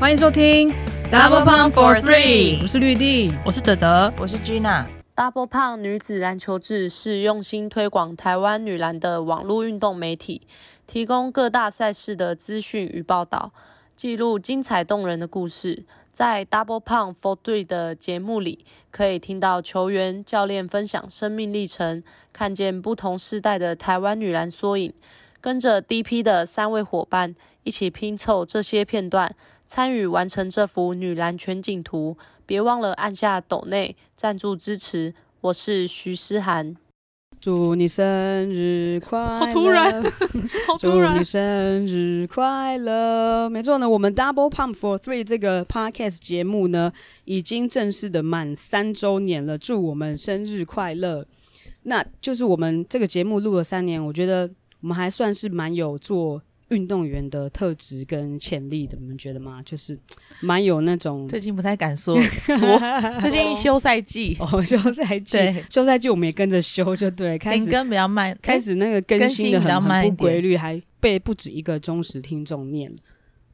[0.00, 0.70] 欢迎收听
[1.10, 4.84] Double Pump for Three，我是绿地，我是德德，我是 Gina。
[5.16, 10.42] Double Pump 女子篮球志是用心推广台湾女篮的网络运动媒体，
[10.86, 13.50] 提供各大赛事的资讯与报道，
[13.96, 15.84] 记录精彩动人的故事。
[16.12, 24.94] 在 Double Pump for Three 的节目里，可以听到球员、教练分享生命历程，看见不同世代的台湾女篮缩影。
[25.40, 29.36] 跟着 DP 的三位伙伴一起拼凑这些片段，
[29.68, 32.16] 参与完成这幅女篮全景图。
[32.46, 35.14] 别忘了按下抖内赞助支持。
[35.42, 36.74] 我是徐思涵，
[37.38, 38.04] 祝你生
[38.50, 39.38] 日快乐！
[39.38, 40.02] 好突然，
[40.66, 41.12] 好突然！
[41.12, 43.50] 祝你生日快乐！
[43.50, 46.90] 没错呢，我们 Double Pump for Three 这个 Podcast 节目呢，
[47.26, 49.58] 已经正式的满三周年了。
[49.58, 51.26] 祝我们生日快乐！
[51.82, 54.50] 那就是我们这个节目录了三年，我觉得。
[54.80, 59.62] 我们还算是蛮有做运动员的特质跟潜力的，你们觉得吗？
[59.64, 59.98] 就是
[60.40, 61.26] 蛮有那种。
[61.26, 62.78] 最近不太敢说 说，
[63.20, 72.92] 最近休赛季 哦，休赛季，对，休赛季我们也跟着休，就对，开始更比较慢，开始那个更新的很很不规律，还被不止一个忠实听众念，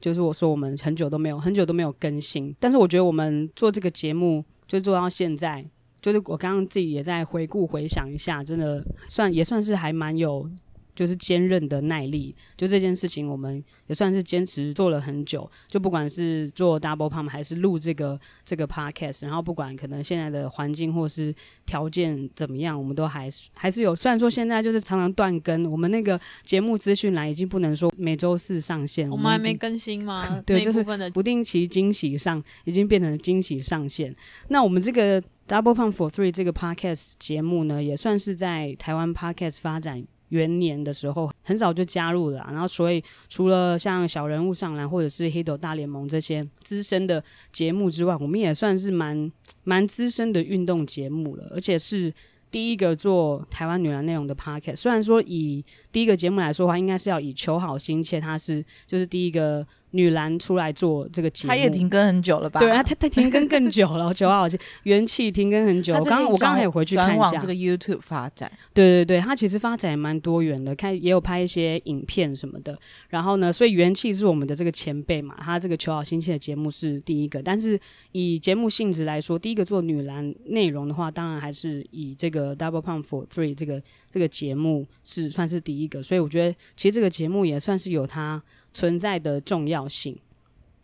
[0.01, 5.65] 就是我说我们很久都没有很久都没有更新，但是我觉得我们做这个节目就做到现在，
[6.03, 10.51] 就是我刚刚自己也在回顾回想一下，真的算也算是还蛮有。
[10.95, 15.50] 就是坚韧的耐力，就这件事情，我们也算是坚持做了很久。
[15.67, 21.34] 就不管是做 Double Pump 还是录这个这个 Podcast，然后不管可能现在的环境或是
[21.67, 23.95] 条件怎么样，我们都还是还是有。
[23.95, 30.41] 虽然说现在就是常常断更，我们那个节目资讯栏已经不能说每周四上线，我们还没更新吗？
[30.47, 34.15] 对，就是不定期惊喜上，已经变成惊喜上线。
[34.48, 40.06] 那我们这个 Double Pump for Three 这个 Podcast 节目呢，也算是在台湾 Podcast 发展。
[40.35, 47.22] 元年的时候很早就加入了，然后所以除了像小人物上篮或者是黑斗大联盟这些资深的
[47.53, 49.31] 节目之外，我们也算是蛮
[49.62, 52.12] 蛮资深的运动节目了，而且是
[52.50, 54.77] 第一个做台湾女篮内容的 podcast。
[54.77, 59.67] 虽然说以第一个节目来说的话，应该是要以求好心切，它是就是第一个。
[59.94, 62.59] 女篮出来做这个节目，她也停更很久了吧？
[62.59, 64.44] 对啊，她她停更更久了， 九号
[64.82, 65.94] 元气停更很久。
[65.94, 68.50] 我刚我刚刚还有回去看一下这个 YouTube 发展。
[68.72, 72.77] 对对对，她其实发展也蛮多元的，看也有拍一些影片什么的。
[73.09, 77.41] 然后呢，所以元气是我们的这个前辈嘛，她这个求好心切的节目是第一个。
[77.41, 77.78] 但是
[78.11, 83.81] 以节目性质来说，第一个做女篮内容的话，当然还是以这个 Double Pump for Three 这个
[84.11, 86.03] 这个节目是算是第一个。
[86.03, 88.43] 所以我觉得，其实这个节目也算是有它。
[88.75, 90.19] 存在的重要性。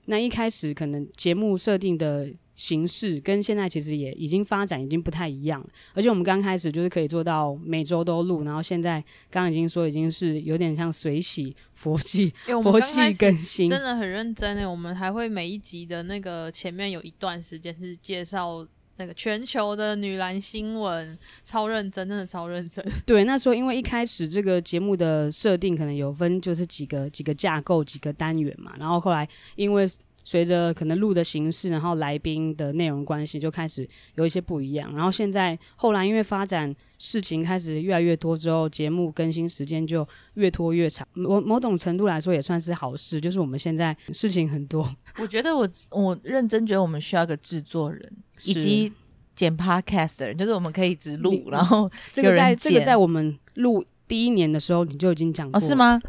[0.07, 5.69] 那一开始可能节目设定的形式跟现在其实也已经发展已经不太一样了。
[5.93, 14.67] 而且我们刚开始就是可以做到每周都录，然后现在刚刚已经说已经是有点像随喜佛系，佛系 更新，真的很认真诶。
[14.67, 18.67] 我们还会每一集的那个前面有一段时间是介绍。
[19.01, 22.85] 那个全球的女篮新闻超认真，真的超认真。
[23.07, 28.75] 对，那时候因为一开始这个节目的设定可能有分，就是几个几个架构、几个单元嘛。
[28.79, 29.87] 然后后来因为
[30.23, 34.95] 随着可能录的形式，然后来宾的内容关系，就开始有一些不一样。
[34.95, 41.09] 然后现在后来因为发展事情开始越来越多之后，节目更新时间就越拖越长。
[41.15, 44.95] 某某种程度来说也算是好事，就是我们现在事情很多。
[45.17, 48.13] 我觉得我我认真觉得我们需要一个制作人。
[48.45, 48.93] 以及
[49.35, 56.01] 剪 podcast 的人，就是我们可以只录，然后这个在这个在我们录第一年的时候你就已经讲过，哦，是吗？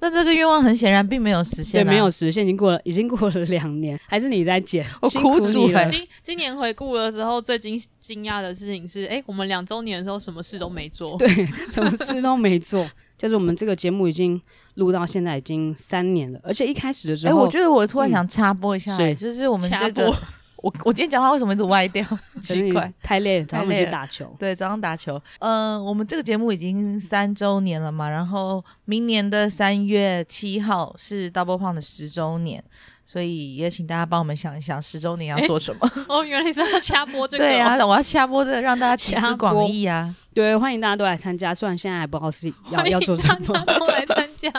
[0.00, 4.84] 那这个愿望很显然并没有实现，啊，对，没有实现，已经过了，已经过了两年，还是你在剪？
[5.00, 5.88] 我苦主了。
[5.88, 11.28] 今今年回顾的时候，最惊惊讶的事情是，哎，我们两周年的时候什么事都没做， 对，
[11.70, 14.38] 什么事都没做，就是我们这个节目已经
[14.74, 20.14] 录到现在已经三年了，而且一开始的时候，哎，我觉得我突然想插播一下，嗯，就是我们这个。
[20.64, 22.02] 我我今天讲话为什么一直歪掉？
[22.42, 24.34] 奇怪，太累了，早上去打球。
[24.38, 25.20] 对，早上打球。
[25.40, 32.64] 嗯、呃，我们这个节目已经三周年了嘛，然后明年的三月七号是 Double Pump 的十周年，
[33.04, 35.80] 所以也请大家帮我们想一想十周年要做什么。
[36.08, 37.44] 哦，原来是要掐播这个。
[37.44, 40.16] 对啊，我要掐播这个，让大家集思广益啊。
[40.32, 43.52] 对，欢迎大家都来参加，虽然现在还不知道是要要做什么。
[43.52, 44.50] 大家都来参加。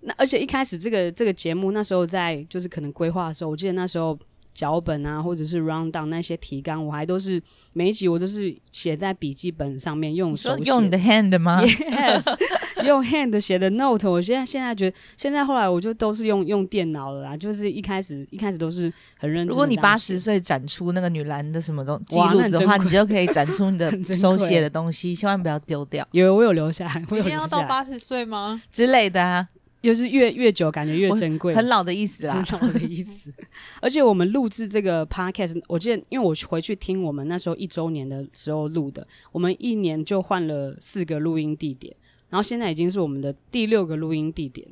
[0.00, 4.18] 那而且一开始这个这个节目那时候在就是可能规划的时候，我记得那时候。
[4.52, 7.40] 脚本啊，或者是 round down 那些提纲，我还都是
[7.72, 10.64] 每一集我都是写在笔记本上面用手写。
[10.64, 12.24] 用你的 hand 吗？Yes，
[12.86, 14.10] 用 hand 写的 note。
[14.10, 17.36] 我现在现在觉得，现在后来我就都是用用电脑了啦。
[17.36, 19.48] 就是一开始一开始都是很认真。
[19.48, 26.06] 如果你八十岁展出那个女篮的什么东记录的话，你就可以展出你的 手写的东西，千万不要丢掉。
[26.12, 28.60] 有我有留下来，我有一定要到八十岁吗？
[28.72, 29.48] 之类的啊。
[29.82, 33.32] 就是越越久感觉越珍贵，很老的意思啦，很老的意思。
[33.80, 41.94] 而且我们录制这个 podcast，我记得因为我回去听我们那时候一周年的时候录的，我们一年就换了四个录音地点，
[42.28, 44.66] 然后现在已经是我们的第六个录音地点。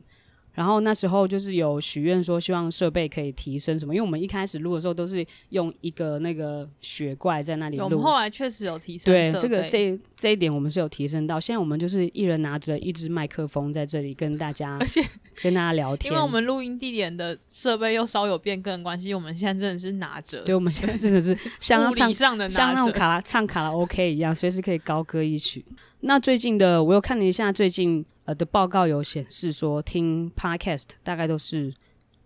[0.58, 7.84] 然后那时候就是有许愿说，希望设备可以提升什么，因为我们一开始录的时候都是用一个那个雪怪在那里录。
[7.84, 9.04] 我们后来确实有提升。
[9.04, 11.38] 对，这个这这一点我们是有提升到。
[11.38, 15.00] 现在我们就是一人拿着一支麦克风在这里跟大家，而且
[15.40, 16.12] 跟大家聊天。
[16.12, 20.42] 因为我们录音地点的设备又稍有变更的关系，我们现在真的是拿着。
[20.42, 25.64] 对，我们现在真的是 像唱上的像那种卡拉唱卡拉 OK 一样，随时可以高歌一曲。
[26.00, 28.04] 那最近的我又看了一下，最近。
[28.28, 31.72] 呃的报告有显示说，听 Podcast 大概都是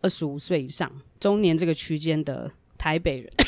[0.00, 0.90] 二十五岁以上
[1.20, 3.32] 中年这个区间的台北人。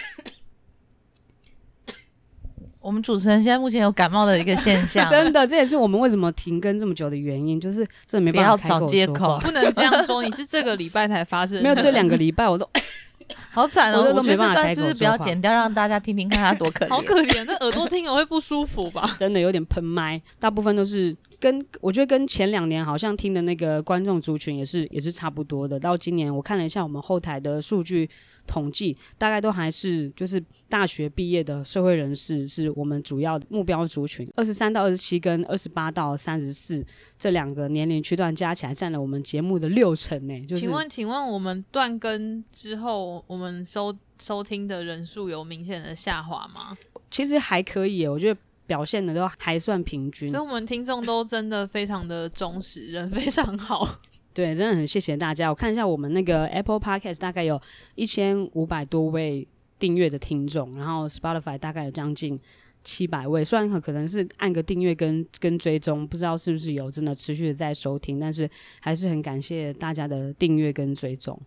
[2.78, 10.22] 我们主持人现在目前有感冒的一个现象， 真的，这也是我们为什么停更这么久的原因，就是真的没办法找借口，不能这样说。
[10.22, 12.70] 你是这个礼拜才发生， 没有这两个礼拜我都
[13.50, 19.16] 好惨哦，我，我觉得这段是不是不要剪掉，让大家听听看他多可怜，好可怜，那耳朵听了会不舒服吧？
[19.18, 21.16] 真的有点喷麦，大部分都是。
[21.40, 25.78] 跟我觉得跟前两年好像听的那个观众族群也是也是差不多的。
[25.78, 28.08] 到今年我看了一下我们后台的数据
[28.46, 34.28] 统计，大概都还是就是大学毕业的社会人士是我们主要的目标族群。
[34.36, 36.84] 二十三到二十七跟二十八到三十四
[37.18, 40.40] 这两个年龄区段加起来占了我们节目的六成呢。
[40.46, 46.76] 就是，请问请问我们断更之后，我们收收听的人数有明显的下滑吗？
[47.10, 48.40] 其实还可以，我觉得。
[48.66, 53.86] 表现的都还算平均，所以我们听众都真的非常的忠实，人非常好。
[54.32, 55.48] 对，真的很谢谢大家。
[55.48, 57.60] 我看一下我们那个 Apple Podcast 大概有
[57.94, 59.46] 一千五百多位
[59.78, 62.40] 订阅的听众，然后 Spotify 大概有将近
[62.82, 63.44] 七百位。
[63.44, 68.48] 虽然可可能是按个订阅跟跟追踪，不知道是不是有真的持续的在收听，但是
[68.80, 71.38] 还是很感谢大家的订阅跟追踪。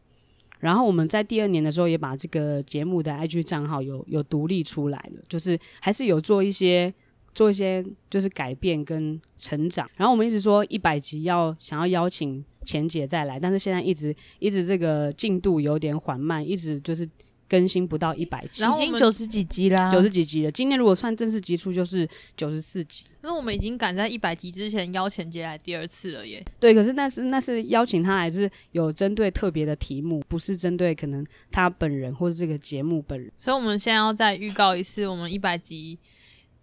[0.59, 6.93] 然后我们在第二年的时候也把这个节目的 IG 账号有有独立出来了，就是还是有做一些。
[7.37, 17.07] 做一些就是改变跟成长，然后我们一直说一百集要想要邀请钱姐再来，但是现在一直一直这个进度有点缓慢，一直就是
[17.47, 20.51] 更新不到一百集，然后已经九十几集啦，九十几集了。
[20.51, 23.05] 今天如果算正式集数，就是九十四集。
[23.21, 26.43] 那我们已经赶在一百集之前邀钱姐来第二次了耶。
[26.59, 33.31] 对，可是那是那是邀请她还是有针对特别的题目，不是针对可能她本人或者这个节目本人。
[33.37, 35.99] 所以我们现在要再预告一次，我们一百集。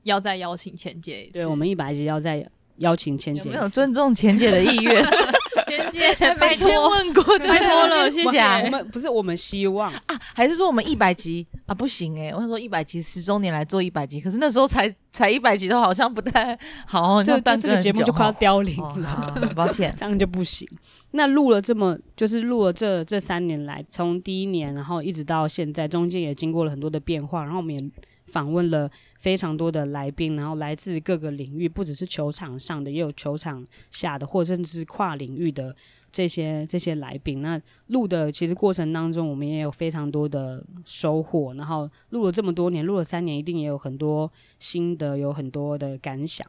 [0.04, 2.46] 要再邀请钱姐一次，对，我们一百集要再
[2.78, 5.04] 邀请钱姐，有没有尊重钱姐的意愿？
[5.66, 8.40] 钱姐，拜托问过，拜托了，谢谢。
[8.64, 11.74] 我们不是我们希望啊，还是说我们一百集啊？
[11.74, 16.56] 不行哎、欸，我想说一百集十周年来做一百集，可是那时候才才一百集，都好像不太
[16.86, 20.68] 好，这这这个节目就快要凋零了，哦哦、抱歉， 这样就不行。
[21.12, 27.80] 那录了这么，就是录了这这三年来，从第一年然后一直到现在，中间也经过了很多的变化，然后我们也
[28.34, 28.90] 访问了。
[29.24, 35.74] 非常多的来宾，然后来自各个领域，不只是球场上的，也有球场下的，或甚至是跨领域的
[36.12, 37.40] 这些这些来宾。
[37.40, 41.54] 那录的其实过程当中，我们也有非常多的收获。
[41.54, 46.46] 然后录了这么多年，录了三年，一定也有很多心得，有很多的感想。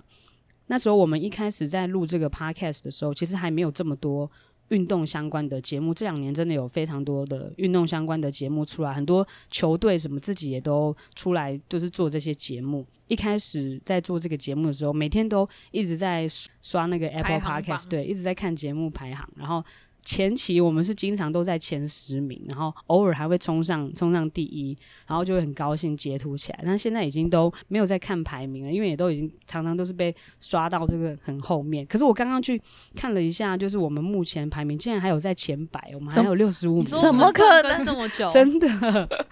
[0.67, 4.29] 那时候我们一开始在录这个 podcast 的时候，其实还没有这么多。
[4.69, 12.85] 运动相关的节目，这两年真的有非常多的运动相关的节目出来，很多球队什么自己也都出来，就是做这些节目。
[13.07, 16.27] 一开始在做这个节目的时候，每天都一直在
[16.61, 19.63] 刷那个 Apple Podcast，对，一直在看节目排行，然后。
[20.05, 26.59] 前期我们是经常都在前十名，然后偶尔还会冲上冲上第一，然后就会很高兴截图起来。
[26.63, 31.85] 但现在已经都没有在看排名了，因为也都已经常常都是被刷到这个很后面。
[31.87, 32.61] 可是我刚刚去
[32.95, 38.29] 看了一下，就是我们目前排名竟然还有在前百，我们还有六十五名，怎么可能这么久？
[38.29, 38.67] 真的？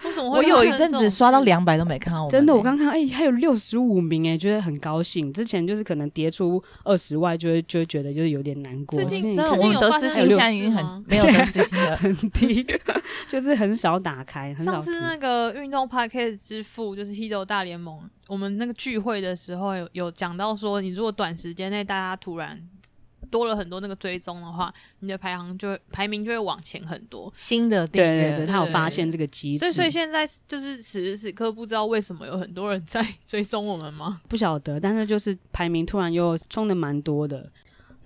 [0.04, 0.38] 为什么会？
[0.38, 2.30] 我有一阵子刷到两百都没看到我。
[2.30, 5.32] 真的，我刚看哎、欸，还有六十五名哎、欸，觉得很高兴。
[5.32, 9.00] 之前就是可能跌出二十外，就会就会觉得就是有点难过。
[9.04, 10.28] 最近我们得失心
[10.64, 11.24] 经很没有。
[11.96, 12.66] 很低，
[13.28, 14.54] 就是很少打开。
[14.54, 14.72] 很少。
[14.72, 22.60] 上次那个运动 Podcast 之父就是 Hito 大联盟，我们那个聚会的时候有有讲到说，你如果短时间内大家突然
[23.30, 27.32] 多了很多那个追踪的话，你的排行就会排名就会往前很多。
[27.36, 29.58] 新的订阅，对对对，他有发现这个机制。
[29.58, 34.20] 所以所以现在就是此时此刻不知道为什么有很多人在追踪我们吗？
[34.28, 37.50] 不晓得，但是就是排名突然又冲的蛮多的。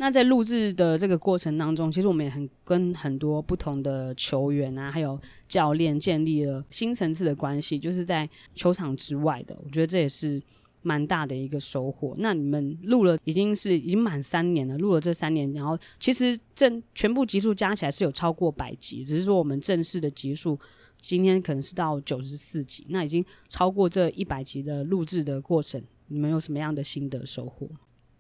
[0.01, 9.59] 那在录制的这个过程当中，其实我们也很跟很多不同的球员啊，还有教练建立了新层次的关系，就是在球场之外的。
[9.65, 10.41] 我觉得这也是
[10.83, 12.15] 蛮大的一个收获。
[12.19, 20.57] 那你们录了已经是已经满三年了，录了这三年，然后其实正全部集数加起来是有超过百集，只是说我们正式的集数
[21.01, 27.69] 今天可能是到九十四集，那已经超过这一百集的录制的过程，你们有什么样的心得收获？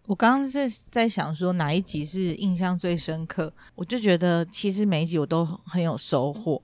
[0.08, 6.60] 我刚刚在在想说哪一集是印象最深刻，我就觉得其实每一集我都很有收获。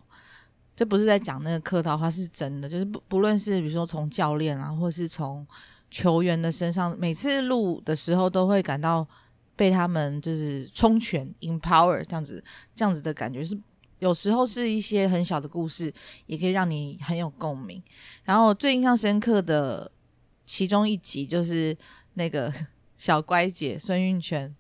[0.74, 2.66] 这不是在讲那个客套话，是真的。
[2.66, 5.46] 就是不不论是比如说从教练啊，或是从
[5.90, 9.06] 球员的身上，每次录的时候都会感到
[9.54, 12.42] 被他们就是充权 empower 这样子
[12.74, 13.44] 这样子的感觉。
[13.44, 13.56] 是
[13.98, 15.92] 有时候是一些很小的故事，
[16.24, 17.82] 也可以让你很有共鸣。
[18.22, 19.92] 然后最印象深刻的
[20.46, 21.76] 其中一集就是
[22.14, 22.50] 那个
[23.04, 24.50] 小乖姐孙运筌，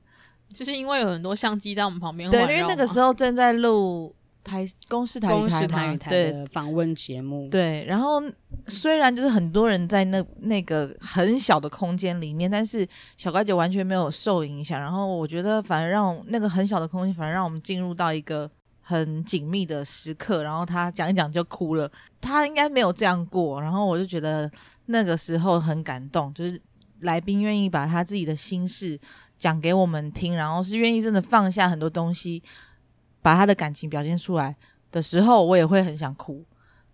[0.52, 4.14] 就是因为有很多相机在我们旁边，对，因为那个时候正在录。
[4.44, 7.82] 台公视台语台嘛，对访问节目，对。
[7.86, 8.22] 然后
[8.66, 12.86] 虽然就是很多人在那那个很小的空间里面，但是
[13.16, 14.78] 小乖姐完全没有受影响。
[14.78, 18.50] 然后我觉得反而让那个很小的空间，反而让我们进入到一个
[18.82, 20.42] 很紧密的时刻。
[20.42, 23.58] 然后她讲一讲就哭了，她应该没有这样过。
[23.62, 24.50] 然后我就觉得
[24.84, 26.60] 那个时候很感动，就是
[27.04, 28.98] 来宾愿意把他自己的心事
[29.38, 32.42] 讲给我们听，然后是愿意真的放下很多东西。
[33.22, 34.54] 把他的感情表现出来
[34.92, 36.44] 的时候，我也会很想哭。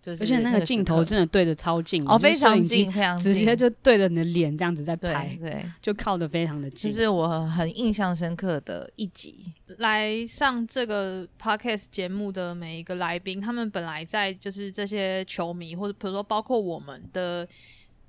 [0.01, 6.89] 就是、而且那个镜头真的对着超近哦，非常近，非常近，直接就对着你的脸这样子在拍，对，对就靠的非常的近。
[6.89, 17.45] 其实我很印象深刻的一集，来上这个 podcast 节目的每一个来宾，他们本来在就是这些球迷或者比如说包括我们的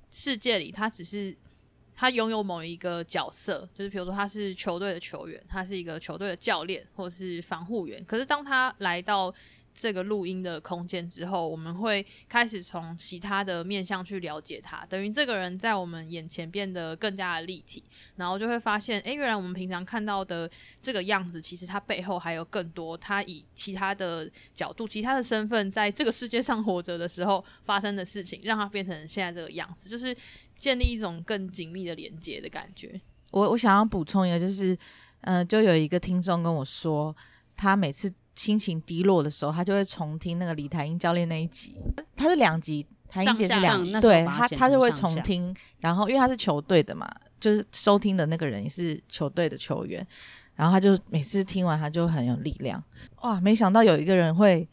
[0.09, 1.35] 世界里，他只是。
[1.95, 8.03] 他拥有某一个角色，就是比如说他是球队的球员，他是一个球队的教练，或是防护员。
[8.05, 9.33] 可是当他来到
[9.75, 17.83] 这个录音的空间之后，我们会开始从其他的面向去了解他，等于这个人在我们眼前变得更加的立体，
[18.15, 20.49] 然后就会发现，诶，原来我们平常看到的
[20.79, 30.15] 这个样子，其实他背后还有更多，他以其他的角度、其他的身份，在这个世界上活着的时候发生的事情，让他变成现在这个样子，就是
[30.55, 33.01] 建立一种更紧密的连接的感觉。
[33.31, 34.77] 我我想要补充一个，就是，
[35.21, 37.15] 呃，就有一个听众跟我说，
[37.57, 38.13] 他每次。
[38.35, 41.75] 心情低落的时候，他就会重听那个李台英教练那一集。
[42.15, 45.55] 他是两集，台英姐是两集，对他他就会重听。
[45.79, 47.09] 然后因为他是球队的嘛，
[47.39, 50.05] 就是收听的那个人也是球队的球员，
[50.55, 52.83] 然后他就每次听完他就很有力量。
[53.21, 54.67] 哇，没想到有一个人会。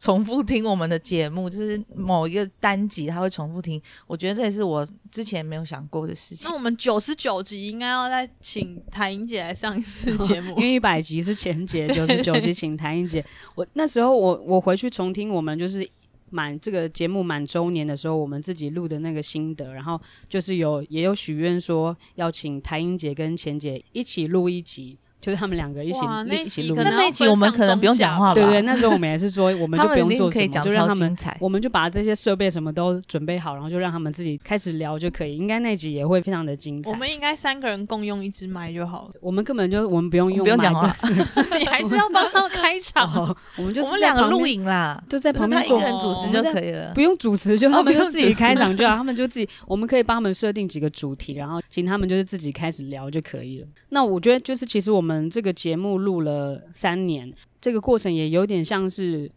[0.00, 6.48] 重复听我们的节目， 就是某一个单集他会重复听，我觉得这也是我之前没有想过的事情。
[6.48, 13.22] 那我们九十九集应该要再请谭英姐来上一次节目，因为一百集是前节， 九十九集请谭英姐。
[13.54, 15.86] 我那时候我我回去重听我们就是
[16.30, 24.96] 满这个节目满周年的时候，我们自己录的那个心得，然后就是有也有许愿说要请台英姐跟钱姐一起录一集。
[25.20, 25.98] 就是他们两个一起
[26.30, 28.34] 一起录，那那一集我们可能不用讲话吧？
[28.34, 35.36] 对对，那时候我们也是说，我们就不用做什么，就让他们，我们就把这些设备什么都准备好，然后就让他们自己开始聊就可以。
[35.36, 36.90] 应该那集也会非常的精彩。
[36.90, 39.14] 我们应该三个人共用一支麦就好了。
[39.20, 40.94] 我们根本就我们不用用，不用讲话，
[41.58, 43.10] 你还是要帮他们开场。
[43.56, 53.66] 我们就我们两个录影啦，就在旁边做主持就可以了，不用主持，就他们就自己开场就好，他们就自己，我们可以帮他们设定几个主题，然后请他们就是自己开始聊就可以了。
[53.90, 55.90] 那我觉得就是其实我们们这个节目。
[56.00, 59.30] 录了三年，这个过程也有点像是，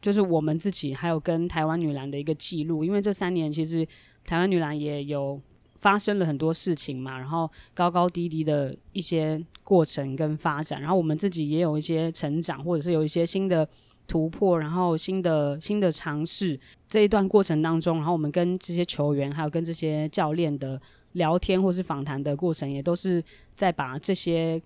[0.00, 2.82] 就是我们自己还有跟台湾女篮的一个记录。
[2.82, 3.86] 因为这三年其实
[4.24, 5.40] 台湾女篮也有
[5.76, 13.68] 发生了很多事情嘛，然后高高低低的一些过程跟发展，然后我们自己也有一些成长，或者是有一些新的
[14.06, 16.58] 突破，然后新的新的尝试。
[16.88, 20.80] 这一段过程当中，然后我们跟这些球员还有跟这些教练的
[21.12, 23.22] 聊天或是访谈的过程，也都是
[23.54, 24.60] 在把这些。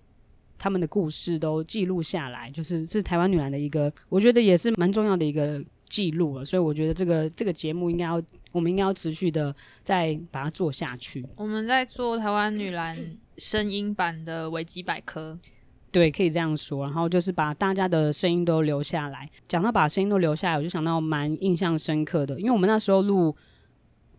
[0.57, 6.45] 他们的故事都记录下来，就是是台湾女篮的一个，我觉得也是蛮重要的一个记录了。
[6.45, 8.21] 所以我觉得这个这个节目应该要，
[8.51, 11.25] 我们应该要持续的再把它做下去。
[11.35, 12.97] 我们在做台湾女篮
[13.37, 15.37] 声音版的维基百科，
[15.91, 16.83] 对，可以这样说。
[16.83, 19.29] 然后就是把大家的声音都留下来。
[19.47, 23.35] 讲到把声音都留下来，我就想到蛮印象深刻的，因为我们那时候录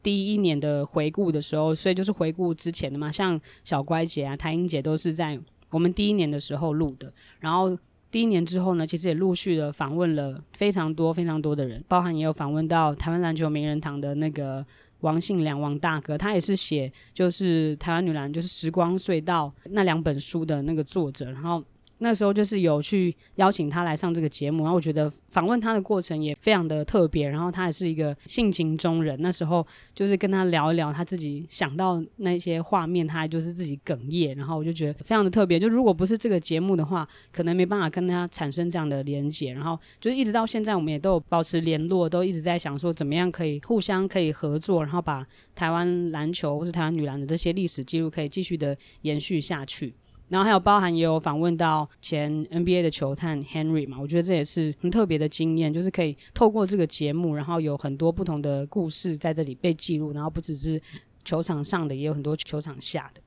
[0.03, 5.41] 第一年的回顾的时候，所以就是回顾之前的嘛，像小乖姐啊、台英姐都是在。
[5.71, 7.77] 我们第一年的时候录的，然后
[8.11, 14.65] 第一年之后呢，其实也陆续的访问了非常多非常多的人，包含也有访问到台湾篮球名人堂的那个
[15.01, 21.63] 王信良王大哥，他也是写就是台湾女篮就是时光隧道那两本书的那个作者，然后
[21.99, 29.17] 那时候就是有去邀请他来上这个节目，然后我觉得访问他的过程也非常的特别，然后他也是一个性情中人。
[29.21, 35.59] 那时候就是跟他聊一聊他自己想到那些画面，他就是自己哽咽，然后我就觉得非常的特别。
[35.59, 39.53] 就如果不是这个节目的话，可能没办法跟他产生这样的连接。
[39.53, 49.95] 然后就是一直到现在，我们也都有保持联络，都一直在想说怎么样可以互相可以合作，然后把台湾篮球或是台湾女篮的这些历史记录可以继续的延续下去。
[50.29, 60.81] 然后还有包含也有访问到前 NBA 的球探 Henry 嘛，我觉得这也是很特别的经验，就是可以透过这个节目，然后有很多不同的故事在这里被记录，然后不只是
[61.25, 63.21] 球场上的，也有很多球场下的。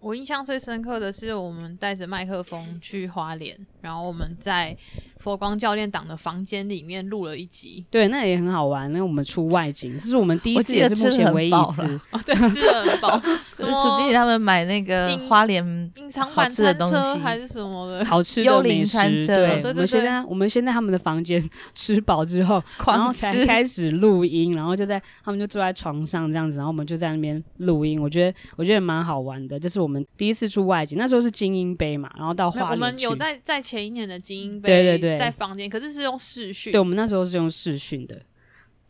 [0.00, 4.76] 我印象最深刻的是，我们带着麦克风去花莲，然后我们在
[5.18, 7.84] 佛光教练党的房间里面录了一集。
[7.90, 8.90] 对，那也很好玩。
[8.92, 11.82] 那我们出外景，这是我们第一次，也是目前唯一一次。
[12.12, 13.20] 哦，对，吃的很饱。
[13.56, 13.72] 什么？
[13.72, 15.62] 鼠弟他们买那个花莲
[15.96, 18.04] 隐藏版餐车还是什么的？
[18.06, 19.26] 好吃的美食。
[19.26, 21.38] 对，我们现在我们先在他们的房间
[21.74, 28.00] 吃饱之后，然后才开始录音，然后就在他们就坐在床上这样子，然后我们就在那边录音。
[28.00, 30.06] 我觉得我觉得蛮好玩的，就是我们。
[30.16, 32.70] 第一次出外景，那时候是精英杯嘛，然后到花莲。
[32.70, 36.72] 我们有在在前一年的精英杯，对对对，在房间，可是是用视讯。
[36.72, 38.22] 对，我们那时候是用视讯的。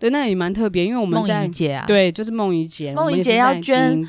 [0.01, 4.03] 对，那也蛮特别，因为我们在梦怡姐啊，对，就是梦怡姐，梦怡姐要捐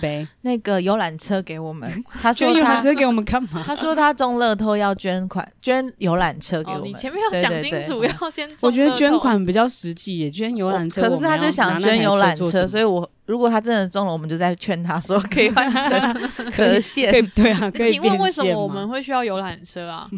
[0.44, 3.62] 那个游览车给我们， 她说游览车给我们干嘛？
[3.66, 6.86] 她说她中乐透要捐款，捐游览车给我们。
[6.86, 8.50] 你前面要讲清楚，要先。
[8.62, 11.02] 我觉得捐款比较实际，也捐游览车。
[11.02, 17.12] 可是他就想捐游览车，所以我如果他真的中了，我们就在劝他说 可以换成折现。
[17.36, 17.92] 对啊，可以。
[17.92, 20.08] 请问为什么我们会需要游览车啊？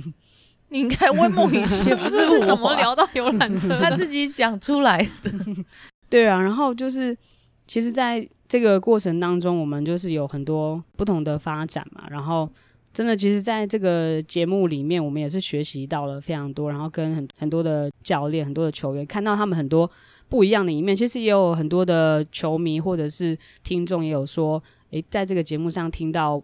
[0.73, 3.79] 你应该问梦怡姐， 不是我怎么聊到游览车？
[3.79, 5.31] 他自己讲出来的。
[6.09, 7.15] 对啊，然后就是，
[7.67, 12.05] 其实在这个过程当中，我们就是有很多不同的发展嘛。
[12.09, 12.49] 然后，
[12.91, 19.89] 真的，其实在这个节目里面，我们也是学习到了非常多，然后跟很很多的教练、很多的球员，看到他们很多
[20.27, 20.95] 不一样的一面。
[20.95, 26.41] 其实也有很多的球迷或者是听众也有说，诶，在这个节目上听到。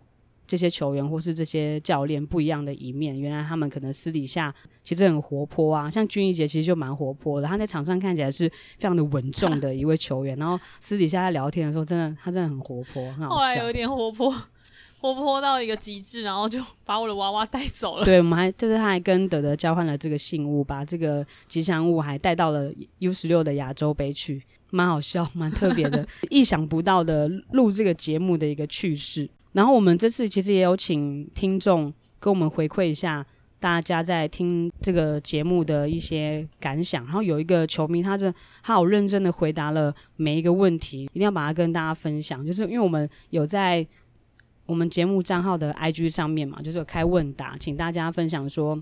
[0.50, 13.36] 这些球员或是这些教练不一样的一面，原来他们可能私底下其实很活泼啊，像君怡姐其实就蛮活泼的，他在场上看起来是非常的稳重的一位球员，然后私底下在聊天的时候，真的他真的很活泼，很好笑。
[13.36, 14.34] 后来有点活泼，
[15.00, 18.04] 活泼到一个极致，然后就把我的娃娃带走了。
[18.04, 29.30] 对，我们还就是他还跟德德交换了这个信物，把这个吉祥物还带到了 U 十六的亚洲杯去，蛮好笑，蛮特别的，意想不到的录这个节目的一个趣事。
[29.54, 33.26] 然后我们这次其实也有请听众跟我们回馈一下，
[33.60, 37.04] 大家在听这个节目的一些感想。
[37.06, 38.32] 然后有一个球迷，他这
[38.62, 42.46] 他好认真的回答了每一个问题，一定要把它跟大家分享。
[42.46, 43.86] 就是因为我们有在
[44.66, 48.80] 我们节目账号的 IG 上面嘛，就是有开问答，请大家分享说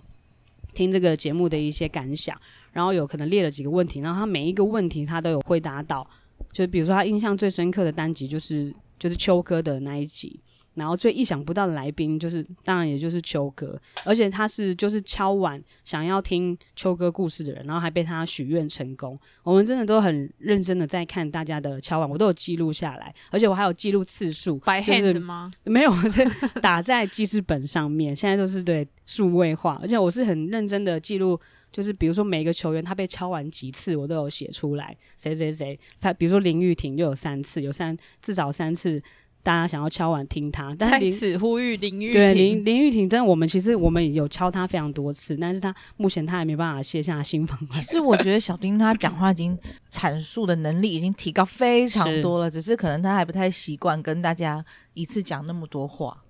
[0.74, 2.38] 听这个节目的一些感想。
[2.74, 6.08] 然后有可能列了几个问题，然后他每一个问题他都有回答到。
[6.52, 10.40] 就比如说他印象最深刻的单集就是就是秋哥的那一集。
[10.78, 19.20] 然后最意想不到的来宾就是，当然也就是秋哥，而且他是就是敲碗想要听秋哥故事的人，然后还被他许愿成功。
[19.42, 24.58] 我们真的都很认真的在看大家的敲碗，我都有记录下来，而且我还有记录次数。
[24.60, 25.52] 白 hand 吗？
[25.64, 26.26] 没有， 在
[26.62, 31.40] 打在记事本上面，现在都是对数位化，而且我是很认真的记录，
[31.72, 34.96] 就是比如说每个球员他被敲完几次，我都有写出来。
[35.18, 39.02] 谁谁谁，他比如说林玉婷就有三次，有三至少三次。
[39.48, 42.14] 大家想要敲碗听他， 但是在此呼吁林玉婷。
[42.14, 47.58] 对林林玉婷，真的，我们其实我们有敲他非常多次，但是他目前他还没办法卸下心防。
[47.72, 49.58] 其实我觉得小丁他讲话已经
[49.90, 54.62] 阐述的能力已经提高非常多了，是只是可能他还不太习惯跟大家
[54.94, 56.22] 一次讲那么多话。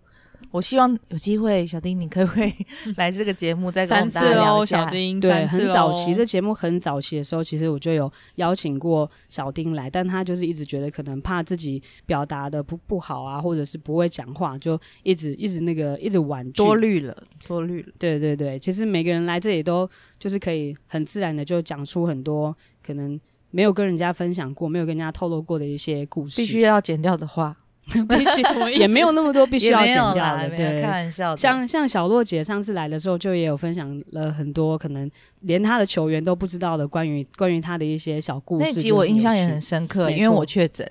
[0.51, 2.53] 我希望有机会，小丁，你可不可以
[2.97, 4.85] 来这个节目再跟大家聊一下？
[4.85, 17.91] 小丁，对，很早期这节目很早期的时候，其实我就有邀请过小丁来，但他就是一直觉得可能怕自己表达的不不好啊，或者是不会讲话，就一直一直那个一直婉拒，多虑了，多虑了。
[17.99, 22.55] 对对对，其实每个人来这里都就是可以很自然的就讲出很多
[22.85, 23.19] 可能
[23.51, 27.55] 没有跟人家分享过、没有跟人家透露过的一些故事，必须要剪掉的话。
[28.07, 28.41] 必须
[28.77, 31.35] 也没有那么多必须要剪掉的，对，开玩笑。
[31.35, 35.09] 像像小洛姐上次来的时候，就也有分享了很多可能
[35.41, 38.65] 连她的球员都不知道的关于关于她的一些小故事。
[38.65, 40.85] 那集我印象也很深刻，因为我确诊。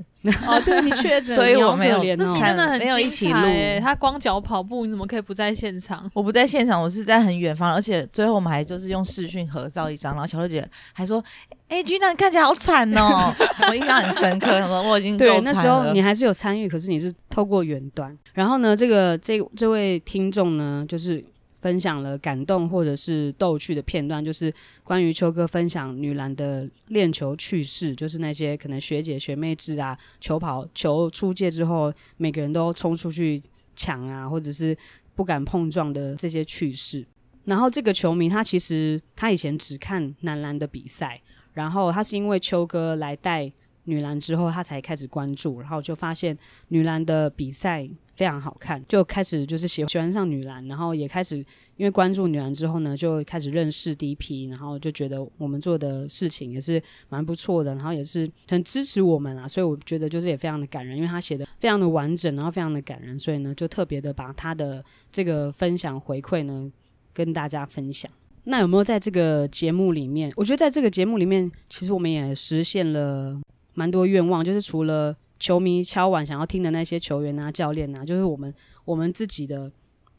[0.47, 2.17] 哦，对，你确诊， 所以我没有连。
[2.19, 3.49] 那集真的很没有一起录。
[3.81, 6.11] 他光脚跑步，你怎么可以不在现场？
[6.15, 11.23] 我不在现场，我是在很远方，而且最后我们还就是用视讯合照一张，然后小洛姐还说。
[11.69, 13.35] 哎，Gina，你看起来好惨哦！
[13.69, 18.17] 我印象很深刻， 我说我已经对那时候你还是有参与，可是你是透过远端。
[18.35, 21.25] 然后呢，这个这这位听众呢，就是。
[21.63, 24.53] 分享了感动或者是逗趣的片段，就是
[24.85, 33.43] 关于秋哥分享女篮的练球趣事，就是那些可能学姐学妹制啊，球跑球出界之后，每个人都冲出去
[33.75, 34.77] 抢啊，或者是
[35.17, 37.05] 不敢碰撞的这些趣事。
[37.47, 41.21] 然后这个球迷他其实他以前只看男篮的比赛，
[41.57, 43.51] 然后他是因为秋哥来带
[43.85, 46.37] 女篮之后，他才开始关注，然后就发现
[46.69, 51.39] 女篮的比赛非常好看，就开始就是喜喜欢上女篮，然后也开始
[51.77, 66.71] 因为关注女篮之后呢，就开始认识 DP，然后就觉得我们做的事情也是蛮不错的，然后也是很支持我们啊，所以我觉得就是也非常的感人，因为他写的非常的完整，然后非常的感人，所以呢就特别的把他的这个分享回馈呢。
[67.17, 68.13] 跟大家分享，
[68.47, 70.33] 那有没有在这个节目里面？
[70.37, 73.39] 我觉得在这个节目里面，其实我们也实现了
[73.75, 78.55] 蛮多愿望，就是除了球迷敲碗想要听的那些球员啊、教练啊，就是我们
[78.85, 79.71] 我们自己的。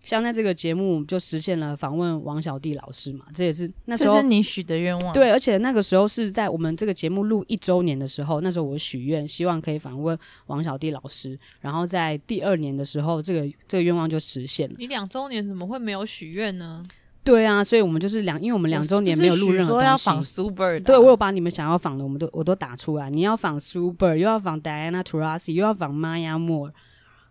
[0.03, 5.11] 像在这个节目就实现了访问王小弟老师嘛，这也是那时候这是你许的愿望。
[5.11, 14.75] 对，而且那个时候是在我们这个节目录一周年的时候，那时候我许愿希望可以访问王小弟老师，然后在第二年的时候，这个这个愿望就实现了。
[14.77, 16.81] 你两周年怎么会没有许愿呢？
[17.27, 19.85] 对啊，所以我们就是两，因为我们两周年没有录任何东西。
[19.85, 23.09] 说要仿 Super，对，我有把你们想要仿的，我们都我都打出来。
[23.09, 26.71] 你要仿 Super，又要仿 Diana Taurasi，又要仿 Maya Moore。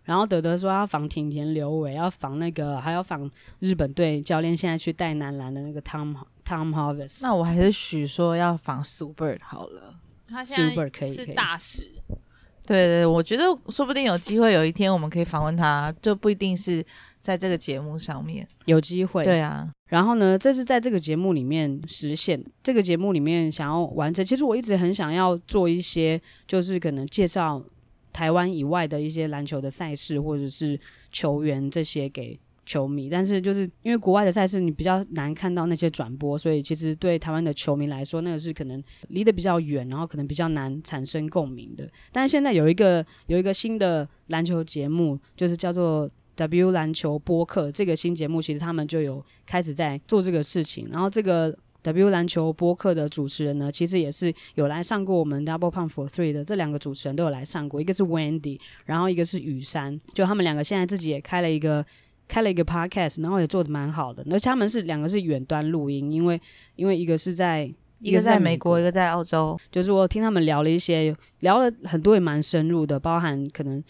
[0.03, 3.29] 然后德德说要访町田刘伟，要仿那个，还要仿
[3.59, 7.19] 日本队教练现在去带男篮的那个 Tom Tom Hovis。
[7.23, 9.95] 那我还是许说要仿 Super 好了。
[10.29, 11.89] 他现在是大使。
[12.65, 16.85] 对对，我觉得说不定有机会，有一天我们可以访问他，就不一定是
[17.19, 19.23] 在这个节目上面有机会。
[19.23, 19.67] 对啊。
[19.87, 22.43] 然后呢，这是在这个节目里面实现。
[22.61, 27.63] 这个节目里面想要完成，其实我一直很想要做一些，就是可能介绍。
[28.13, 30.79] 台湾以外的一些篮球的赛事，或者是
[31.11, 41.87] 球员这些给球迷，但是就是因为国外的赛事你比较难看到那些转播，所以其实对台湾的球迷来说，那个是可能离得比较远，然后可能比较难产生共鸣的。
[42.11, 51.53] 但是现在有一个有一个新的篮球节目，就是叫做 W 篮球播客，这个新节目其实他们就有开始在做这个事情，然后这个。
[51.83, 61.85] W 篮球播客的主持人呢，其实也是有来上过我们 Double Pump for Three 的，这两个主持人都有来上过，一个是 Wendy，然后一个是雨山，就他们两个现在自己也开了一个
[62.27, 64.21] 开了一个 Podcast，然后也做的蛮好的。
[64.29, 66.41] 而且他们是两个是远端录音，因为
[66.75, 73.81] 因为一个是在一个在美国，一个在澳洲，就是我听他们聊了一些，聊了很多也蛮深入的，包含可能。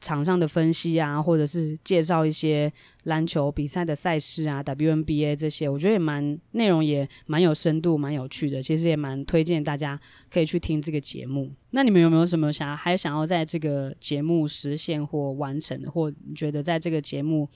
[0.00, 2.72] 场上的分析啊，或者是介绍一些
[3.04, 8.62] 篮球比赛的赛事啊，WNBA 这些，我觉得也蛮内容也蛮有深度，蛮有趣的。
[8.62, 9.98] 其实也蛮推荐大家
[10.30, 11.50] 可以去听这个节目。
[11.70, 17.48] 那你们有没有什么想要还想要在这个节目实现或完成的，或你觉得在这个节目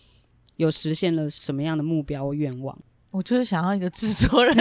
[0.56, 2.76] 有实现了什么样的目标愿望？
[3.10, 4.56] 我就是想要一个制作人，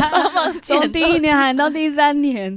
[0.62, 2.56] 从第一年喊到第三年。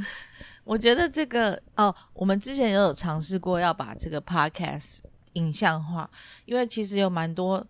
[0.69, 4.99] 我觉得这个哦，我们之前也有尝试过要把这个 podcast
[5.34, 6.08] 影像化，
[6.45, 7.65] 因为其实有蛮多，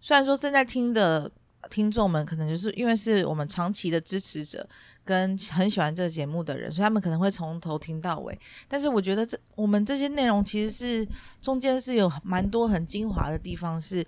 [0.00, 1.28] 虽然说正在听的
[1.68, 4.64] 听众们可能就是因为是我们长期的支持者
[5.04, 8.38] 跟很喜欢这个节目的人，所以他们可能会从头听到尾。
[8.68, 11.08] 但是我觉得这我们这些内容其实是
[11.42, 14.06] 中间是有蛮多很精华的地方，是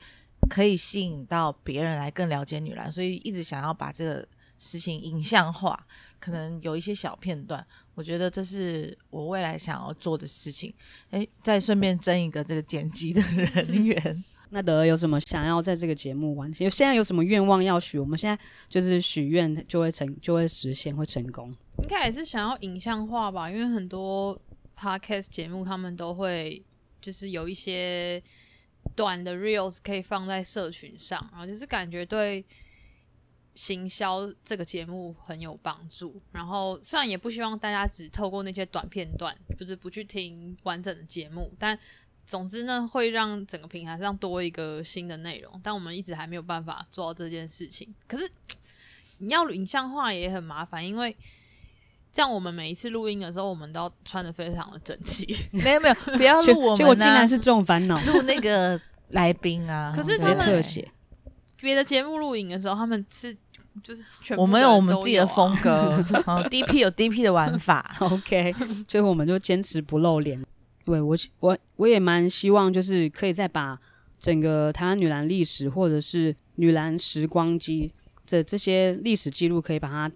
[0.48, 4.28] 可以吸引到别人来更了解女篮，所以一直想要把这个。
[4.58, 5.78] 实行影像化，
[6.18, 7.64] 可能有一些小片段，
[7.94, 10.72] 我觉得这是我未来想要做的事情。
[11.10, 14.24] 诶，再顺便争一个这个剪辑的人 员。
[14.50, 16.70] 那德有什么想要在这个节目完成？
[16.70, 17.98] 现在有什么愿望要许？
[17.98, 18.38] 我们现在
[18.68, 21.54] 就是许愿就会成，就会实现，会成功。
[21.78, 24.40] 应该也是想要影像化吧，因为很多
[24.78, 26.64] podcast 节目他们都会
[27.00, 28.22] 就是有一些
[28.94, 32.44] 短的 reels 可以放在社群上，然后就是感觉对。
[33.56, 41.76] 行销这个节目很有帮助，然后虽然也不希望大家只透过那些短片段，就是不去听完整的节目，但
[42.26, 45.58] 总之呢，会让整个平台上多一个新的内容。
[45.62, 47.94] 但我们一直还没有办法做到这件事情。
[48.06, 48.30] 可是
[49.18, 51.16] 你要影像化也很麻烦，因为
[52.12, 55.34] 这样我们每一次录音的时候，我们都要穿的非常的整齐。
[55.50, 58.78] 没有没有，不要录我们、啊，结果竟然是这种烦恼， 录那个
[59.12, 59.90] 来宾啊。
[59.96, 60.86] 可是他们特写
[61.58, 63.34] 别的节目录影的时候，他们是。
[63.82, 64.04] 就是
[64.36, 65.70] 我们有我们自己的风格，
[66.26, 68.52] 哦，DP 有 DP 的玩法， OK，
[68.88, 70.42] 所以我们就坚持不露脸。
[70.84, 73.78] 对我，我我也蛮希望，就是可以再把
[74.18, 77.92] 整个台湾女篮历史，或者是女篮时光机
[78.28, 80.10] 的这些历史记录，可以把它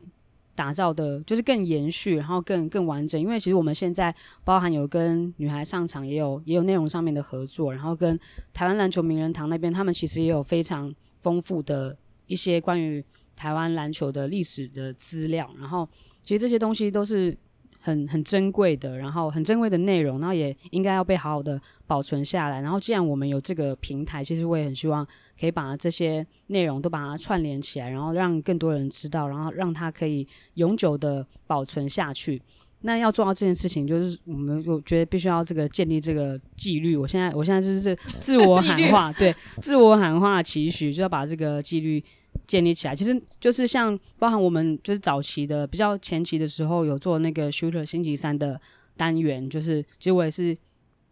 [0.54, 3.20] 打造的，就是更延续，然后更更完整。
[3.20, 8.18] 因为其实我们现在包含有跟女孩上场，也有也有内容上面的合作，然后跟
[8.52, 10.92] 台湾篮球名人堂那边，他们其实也有非常。
[11.22, 11.94] 丰富的
[12.28, 13.04] 一些关于
[13.40, 15.88] 台湾篮球的历史的资料，然后
[16.22, 17.34] 其实这些东西都是
[17.78, 22.60] 很很珍贵的，然后很珍贵的内容，然后也应该要被好好的保存下来。
[22.60, 25.06] 然后既然我们有这个平台，其实我也很希望
[25.40, 32.42] 可以把这些内容都把它串联起来，然后让更多人知道，然后让它可以永久的保存下去。
[32.82, 36.94] 那要做到这件事情，就是我们我觉得必须要这个建立这个纪律。
[36.96, 42.02] 我现在我现在就是自我喊话，对，自我喊话期许，就要把这个纪律
[42.46, 42.94] 建立起来。
[42.94, 48.60] 其实就是像包含我们就是早期的比较前期的时候有做那个 Shooter 星期三的
[48.96, 50.56] 单元，就是其实我也是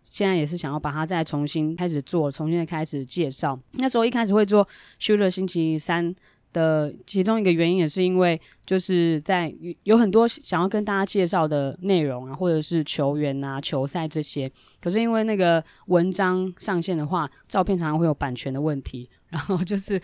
[0.04, 3.59] 现在也是想要把它再重新开始做，重新的开始介绍。
[3.72, 4.66] 那时候一开始会做
[5.00, 6.14] Shooter 星期三。
[6.50, 14.50] 的其中一个原因也是因为，就是在有很多想要跟大家介绍的内容啊，或者是球员啊、球赛这些，
[14.81, 19.11] 可是因为那个文章上线的话，照片常常会有版权的问题。
[19.31, 20.01] 然后就是，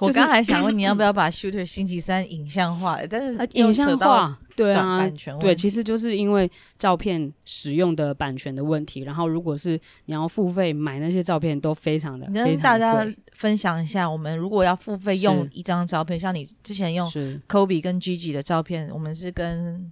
[0.00, 9.00] 我刚还想问你要不要把 Shooter 星期三影像化，但是影像化，对啊，版权对，其实就是因为照片使用的版权的问题。
[9.00, 12.26] 然后如果是你要付费买那些照片，都非常的。
[12.30, 17.10] 跟大家分享一下，我们如果要付费用一张照片，像你之前用
[17.48, 19.90] Kobe 跟 Gigi 的照片，我们是跟。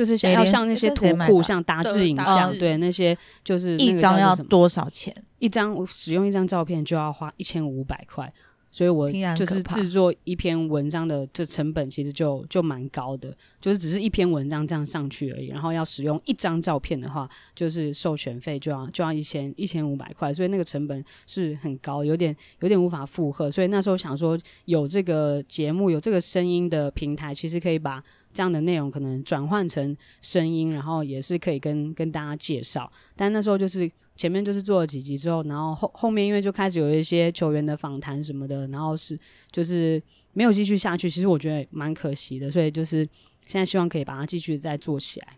[0.00, 5.14] 就是想要像那些图库，像达志影像，对那些就是一张要多少钱？
[5.40, 8.32] 一张我使用一张照片就要花一千五百块，
[8.70, 15.48] 所以我就是制作一篇文章的这成本其实就就蛮高的，就是只是一篇文章这样上去而已。
[15.48, 23.50] 然后要使用一张照片的话，就是授权费就要就要一千一千五百块，所以那个成本是很高，有点有点无法负荷。
[23.50, 28.02] 所以那时候想说，有这个节目，有这个声音的平台，其实可以把。
[28.32, 32.90] 这样的内容可能转换成声音，然后也是可以跟跟大家介绍。
[33.16, 39.18] 但那时候就是前面就是做了几集之后，然后后后面因为就开始有一些球员的访谈什么的，然后是
[39.50, 40.00] 就是
[40.32, 41.10] 没有继续下去。
[41.10, 42.98] 其实我觉得蛮可惜的，所以就是
[43.46, 45.28] 现在希望可以把它继续再做起来。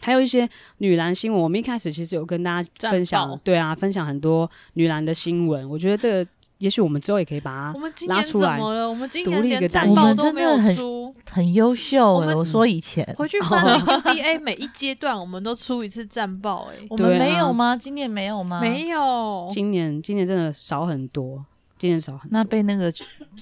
[0.00, 5.68] 还有一些女篮新闻，我们一开始其实有跟大家分享，对啊，分享很多女篮的新闻。
[5.68, 6.30] 我觉得这个。
[6.60, 8.58] 也许我们之后也可以把它拉出来。
[8.60, 12.14] 我们今年连战报都没有出，很优秀。
[12.14, 16.68] 我说以前回去翻 NBA 每一阶段，我们都出一次战报。
[16.70, 17.74] 哎，我们没有吗？
[17.74, 18.60] 今年没有吗？
[18.60, 19.48] 没有。
[19.52, 21.44] 今年今年真的少很多。
[21.80, 22.92] 今年少很，那被那个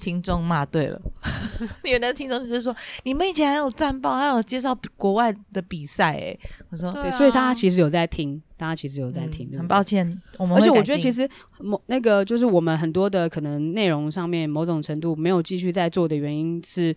[0.00, 1.02] 听众骂对了。
[1.82, 6.38] 有的听众就是说，你们以前还有战报，还有介绍国外的比赛，哎，
[6.70, 9.50] 我说对，所以大家其实有在听，大家其实有在听。
[9.58, 16.94] 很抱歉，我们而且我觉得其实某那个就是我们很多的可能内容上面某种程度没有继续在做的原因是，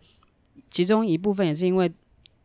[0.70, 1.92] 其中一部分也是因为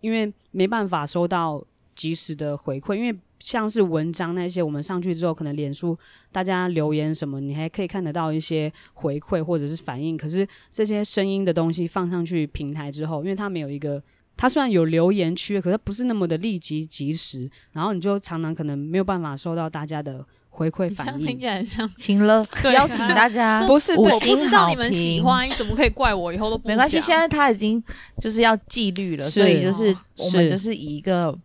[0.00, 1.62] 因为没办法收到
[1.94, 3.14] 及时的回馈，因为。
[3.38, 5.96] 像是文章那些，我们上去之后，可能脸书
[6.33, 10.16] 大家留言什么，你还可以看得到一些回馈或者是反应。
[10.16, 14.03] 可是这些声音的东西放上去平台之后，因为它没有一个，
[14.37, 21.27] 它虽然有留言区，可是不是那么的立即及时，然后你就常常可能没有办法收到大家的回馈反应。
[21.27, 26.33] 听起来像 请了，邀请大家不是，我不知道你们喜欢，你怎么可以怪我？
[26.33, 26.99] 以后都不没关系。
[27.01, 27.83] 现在他已经
[28.18, 31.38] 就是要纪律了，所以就是我们就是以一个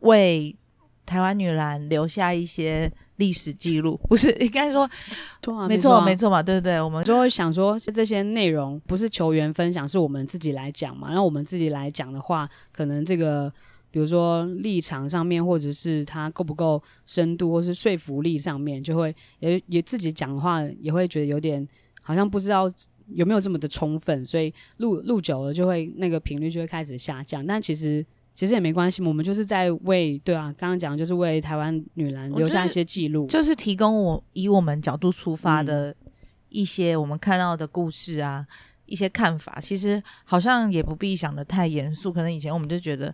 [0.00, 0.54] 为。
[1.08, 4.82] 台湾女篮留下一些历史记录， 不是应该说，
[5.56, 6.78] 啊、没错没错嘛，对不对？
[6.78, 11.08] 我们就会想说，这些内容不是球员分享，是我们自己来讲嘛。
[11.08, 13.50] 然后我们自己来讲的话，可能这个，
[13.90, 21.66] 比如说立场上面，或者是它够不够深度，或是说服力上面，就会也也自己讲的话，也会觉得有点
[22.02, 22.70] 好像不知道
[23.14, 27.46] 有没有这么的充分，所以录录久了，就会那个频率就会开始下降。
[27.46, 28.04] 但其实。
[28.38, 35.92] 其实也没关系，我们就是在为对啊，刚刚讲就是为台湾女篮留下一些记录，就是提供我以我们角度出发的
[36.48, 38.54] 一些我们看到的故事啊，嗯、
[38.86, 39.58] 一些看法。
[39.60, 43.12] 其实好像也不必想的太严肃，可能以前我们就觉得，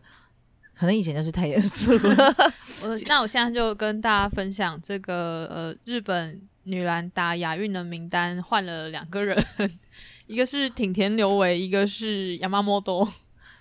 [0.74, 2.34] 可能以前就是太严肃了。
[2.84, 9.42] 我 那我现在就跟大家分享这个呃，日本女篮打亚运的名单换了两个人，
[10.28, 13.08] 一个是町田留为，一个是山本。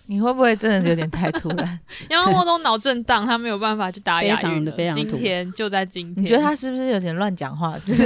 [0.08, 1.80] 你会不会真的有点太突然？
[2.10, 4.72] 因为莫东脑震荡，他没有办法去打亚运的。
[4.94, 7.78] 今天就在今天，你觉得他是不是有点乱讲话？
[7.80, 8.06] 就 是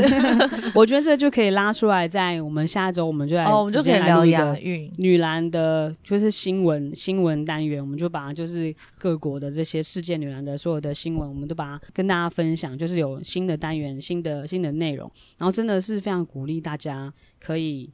[0.76, 17.92] 我觉得这就可以拉出来，在我们下一周我们就来，哦，我们就可以聊亚运女篮的，就是新闻新闻单元，我们就把就是各国的这些世界女篮的所有的新闻，我们都把它跟大家分享，就是有新的单元、新的新的内容，然后真的是非常鼓励大家可以。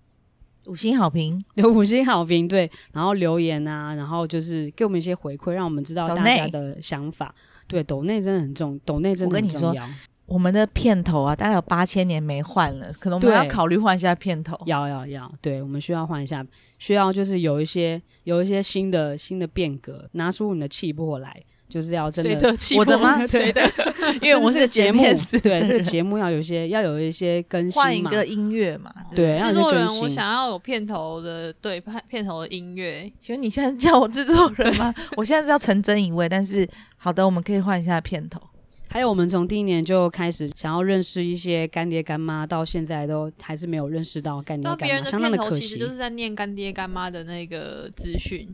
[0.67, 7.33] 五星好评，有五星好评，对，然后留言啊，然后就是给我们一些回馈，让我们知道大家的想法。
[7.67, 9.87] 对，抖内真的很重，抖内真的很重要。
[10.25, 14.57] 我们的片头啊，大概有八千年没换了，可能我们要考虑换一下片头。
[14.65, 16.45] 要要要，对，我们需要换一下，
[16.79, 21.43] 需要就是有一些有一些新的新的变革，拿出你的气魄来。
[21.73, 23.17] 就是要真的，我的吗？
[23.25, 23.67] 谁的？
[24.21, 25.01] 因为我是节目，
[25.41, 28.93] 对这个 节目要有一些，要有一些更新嘛，换一个音乐嘛。
[29.15, 33.11] 对，制作人，我想要有片头的，对，片头的音乐。
[33.17, 34.93] 请问你现在叫我制作人吗？
[35.17, 38.39] 我现在是要成真一位，但是好的，我们可以换一下片头。
[38.87, 45.61] 还有，我们从第一年就开始想要认识一些干爹干妈，到现在都还是没有认识到干爹干妈，相当的可惜。
[45.61, 48.47] 其实就是在念干爹干妈的那个资讯。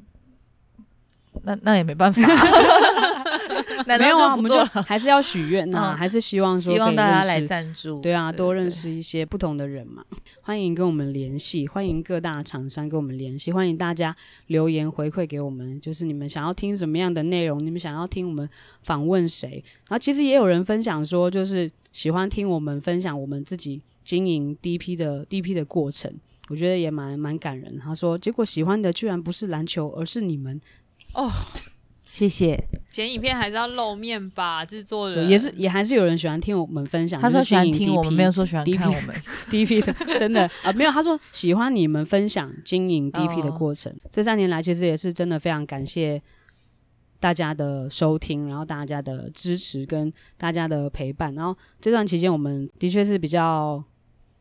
[1.44, 2.22] 那那也没办法，
[3.98, 10.04] 没有啊，我们就还是要许愿呐，还是希望说希望大家来赞助，对啊，多认识一些不同的人嘛。
[10.42, 14.16] 欢迎跟我们联系，欢迎各大厂商跟我们联系，欢迎大家
[14.48, 18.48] 留言回馈给我们，就是你们想要听什么样的内容，你们想要听我们
[18.84, 19.64] 访问谁。
[19.88, 26.12] 然后其实也有人分享说，就是喜欢听我们分享我们自己经营 DP 的 DP 的过程，
[26.50, 27.78] 我觉得也蛮蛮感人。
[27.80, 30.60] 他说，结果喜欢的居然不是篮球，而是你们。
[31.14, 31.32] 哦，
[32.10, 32.66] 谢谢。
[32.90, 37.22] 剪影片还是要露面吧，制作人也是，也还是有人喜欢听我们分享。
[37.22, 39.16] 他说喜欢听我们，没有说喜欢看我们。
[39.50, 40.92] DP 的真的啊，没有。
[40.92, 43.96] 他说喜欢你们分享经营 DP 的过程。
[44.10, 46.20] 这三年来，其实也是真的非常感谢
[47.20, 51.34] 大家的收听，然后大家的支持跟大家的陪伴。
[51.36, 53.82] 然后这段期间，我们的确是比较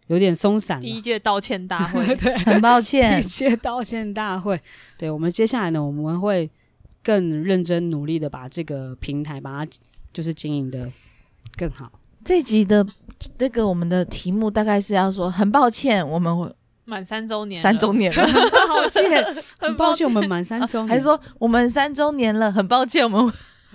[0.07, 0.81] 有点松散。
[0.81, 3.13] 第一届道歉大会， 对，很抱歉。
[3.21, 4.59] 第一届道歉大会，
[4.97, 6.51] 对，我们接下来呢，我们会。
[7.09, 9.71] 更认真努力的把这个平台把它
[10.13, 10.87] 就是经营的
[11.57, 11.91] 更好。
[12.23, 12.87] 这一集的
[13.39, 16.53] 那个我们的题目大概是要说，很抱歉，我们会
[16.85, 19.25] 满三周年，三周年了， 很抱歉，
[19.59, 23.33] 很抱歉，我们满三周年，还是说我们三周年了，很抱歉，我们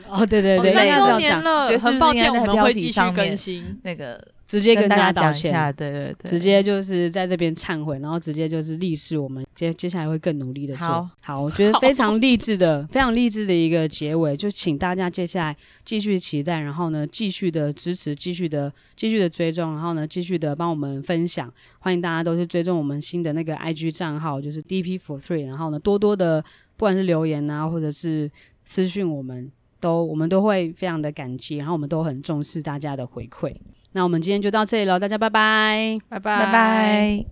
[0.08, 4.24] 哦，对对对，三周年了，很抱歉，我们会继续更新那个。
[4.54, 11.10] 直接跟大家道歉，对对对，直接就是在这边忏悔，然后直接就是立誓，我们接接下来会更努力的做好。
[11.22, 21.52] 好，我觉得 非常励志的，非常励志的一个结尾，就请大家接下来继续期待，然后呢，继续的支持，继续的继续的追踪，然后呢，继续的帮我们分享。
[21.80, 26.39] 欢迎大家都是追踪我们新的那个 IG 账号，就是 DP for Three，然后呢，多多的
[26.78, 28.30] 不管是留言啊，或者是
[28.66, 33.52] 私讯，我们都我们都会非常的感激，然后我们都很重视大家的回馈。
[33.95, 37.25] 那我们今天就到这里了，大家拜拜，拜拜，拜拜。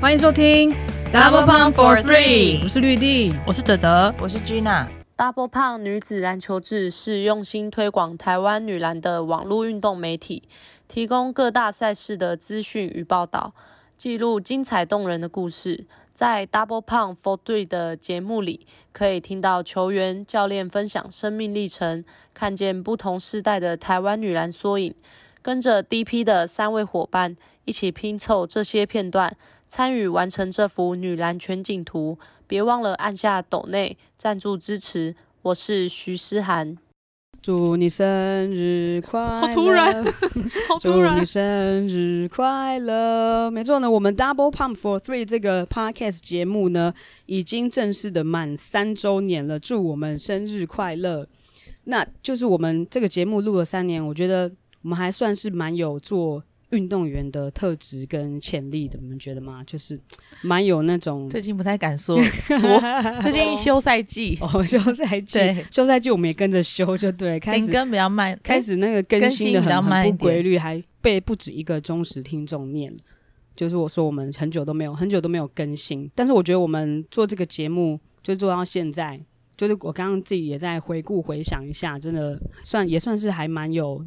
[0.00, 0.74] 欢迎收听
[1.12, 5.01] Double Pump for Three，我是绿地，我是德德，我是 Gina。
[5.22, 10.42] Double Pump 女子篮球志是用心推广台湾女篮的网络运动媒体，
[10.88, 13.54] 提供各大赛事的资讯与报道，
[13.96, 15.86] 记录精彩动人的故事。
[16.12, 22.04] 在 Double 胖 For Three 的节目里，可以听到球员、教练分享生命历程，
[22.34, 24.92] 看见不同世代的台湾女篮缩影。
[25.40, 29.36] 跟着 DP 的三位伙伴一起拼凑这些片段，
[29.68, 32.18] 参与完成这幅女篮全景图。
[32.52, 36.76] 别忘了按下抖内赞助支持，我是徐思涵。
[37.40, 38.06] 祝你生
[38.54, 39.40] 日快乐！
[39.40, 40.04] 好突然，
[40.68, 41.14] 好突然！
[41.14, 43.50] 祝你生日快乐！
[43.50, 46.92] 没错呢，我们 Double Pump for Three 这个 Podcast 节目呢，
[47.24, 49.58] 已经正式的满三周年了。
[49.58, 51.26] 祝我们生日快乐！
[51.84, 56.44] 那就是我们这个节目录了三年，我觉得我们还算是蛮有做。
[56.72, 59.62] 运动员的特质跟潜力的，你们觉得吗？
[59.66, 59.98] 就是
[60.42, 61.28] 蛮有那种。
[61.28, 62.80] 最近不太敢说 说，
[63.20, 72.92] 最近休赛季哦，休赛季，对，休赛季我们也跟着休，就对，开始更比较慢，开始那个更新的很很不规律，还被不止一个忠实听众念。
[73.54, 79.20] 就是我说我们很久都没有很久都没有更新，但是我觉得我们做这个节目就做到现在，
[79.58, 84.02] 就是我刚刚自己也在回顾回想一下，真的算也算是还蛮有。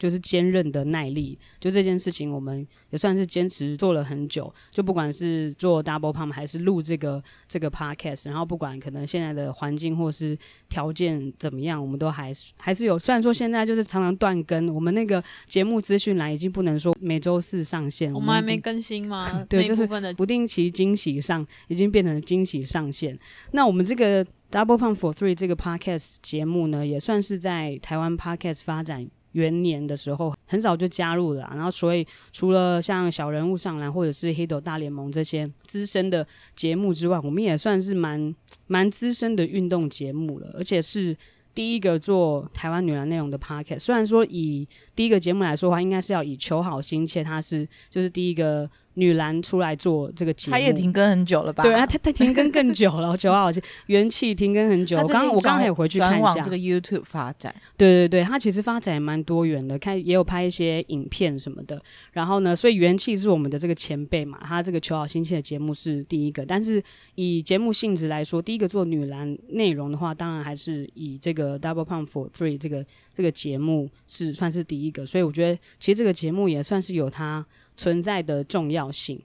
[0.00, 4.52] 就是坚韧的耐力，就这件事情，我们也算是坚持做了很久。
[4.70, 10.36] 就不管是做 Double Pump 还是录这个这个 Podcast，然后不管可能现在的环境或是
[10.70, 12.98] 条件怎么样，我们都还是还是有。
[12.98, 19.44] 虽然说现在就是常常断更，我们那个节目资讯栏已经不能说每周四上线，我们还没更新吗？
[19.50, 19.86] 对，就是
[20.16, 23.18] 不定期惊喜上，已经变成惊喜上线。
[23.50, 29.06] 那我们这个 Double Pump for Three 这个 Podcast 节目呢，也算是在台湾 Podcast 发展。
[29.32, 36.26] 元年的时候很早就加入了，然后所以除了像小人物上篮或者是黑斗大联盟这些资深的
[36.56, 38.34] 节目之外，我们也算是蛮
[38.66, 41.16] 蛮资深的运动节目了，而且是
[41.54, 43.78] 第一个做台湾女篮内容的 p o c k e t。
[43.78, 48.68] 虽然说以第一个节目来说的话，应该是要以求好心切，它是就是第一个。
[48.94, 51.62] 女篮出来做这个节目，他也停更很久了吧？
[51.62, 53.48] 对啊，她她停更更久了，九号
[53.86, 54.98] 元气停更很久。
[54.98, 57.54] 我刚我刚还有回去看一下这个 YouTube 发展。
[57.76, 61.80] 对对对，他其实发展也蛮多元的，看也有拍一些影片什么的。
[62.12, 66.44] 然后呢，所以元气是我们的这个前辈嘛，他这个求好心切的节目是第一个。
[66.44, 66.82] 但是
[67.14, 72.84] 以节目性质来说，第一个做女篮内容的话，当然还是以这个 Double Pump for Three 这个
[73.14, 75.06] 这个节目是算是第一个。
[75.06, 77.44] 所以我觉得其实这个节目也算是有它
[77.80, 79.18] 存在的重要性。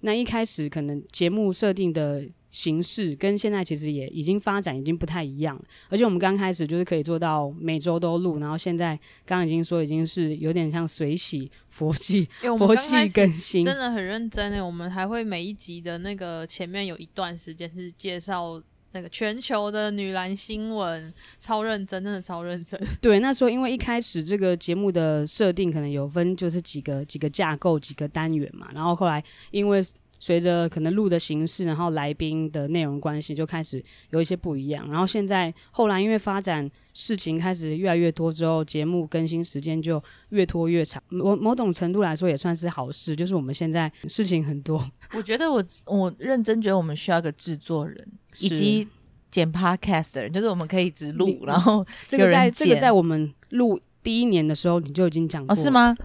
[0.00, 12.28] 那一开始可能节目设定的形式跟现在其实也已经发展已经不太一样了，而且我们刚开始就是可以做到每周都录，然后现在刚刚已经说已经是有点像随喜佛系，
[12.58, 14.60] 佛系更新，真的很认真诶。
[14.60, 18.62] 我们还会每一集的那个前面有一段时间是介绍。
[18.92, 22.80] 那个全球的女篮新闻超认真，真的超认真。
[23.00, 28.68] 对，那时候因为一开始这个节目的设定可能有分，就是几个几个架构、几个单元嘛。
[28.72, 29.82] 然后后来因为
[30.20, 34.90] 随着可能录的形式，然后来宾的内容关系，就开始有一些不一样。
[34.90, 41.00] 然后现在后来因为发展事情开始越来越多之后，节目更新时间就越拖越长。
[41.08, 44.84] 某某种程度来说也算是好事，就是我们现在事情很多。
[45.14, 48.08] 我觉得我我认真觉得我们需要一个制作人。
[48.40, 48.86] 以及
[49.30, 55.96] 剪 podcast 的人，就是我们可以只录，然后这个在这个在我们录第一年的时候你就已经讲过，哦，是吗？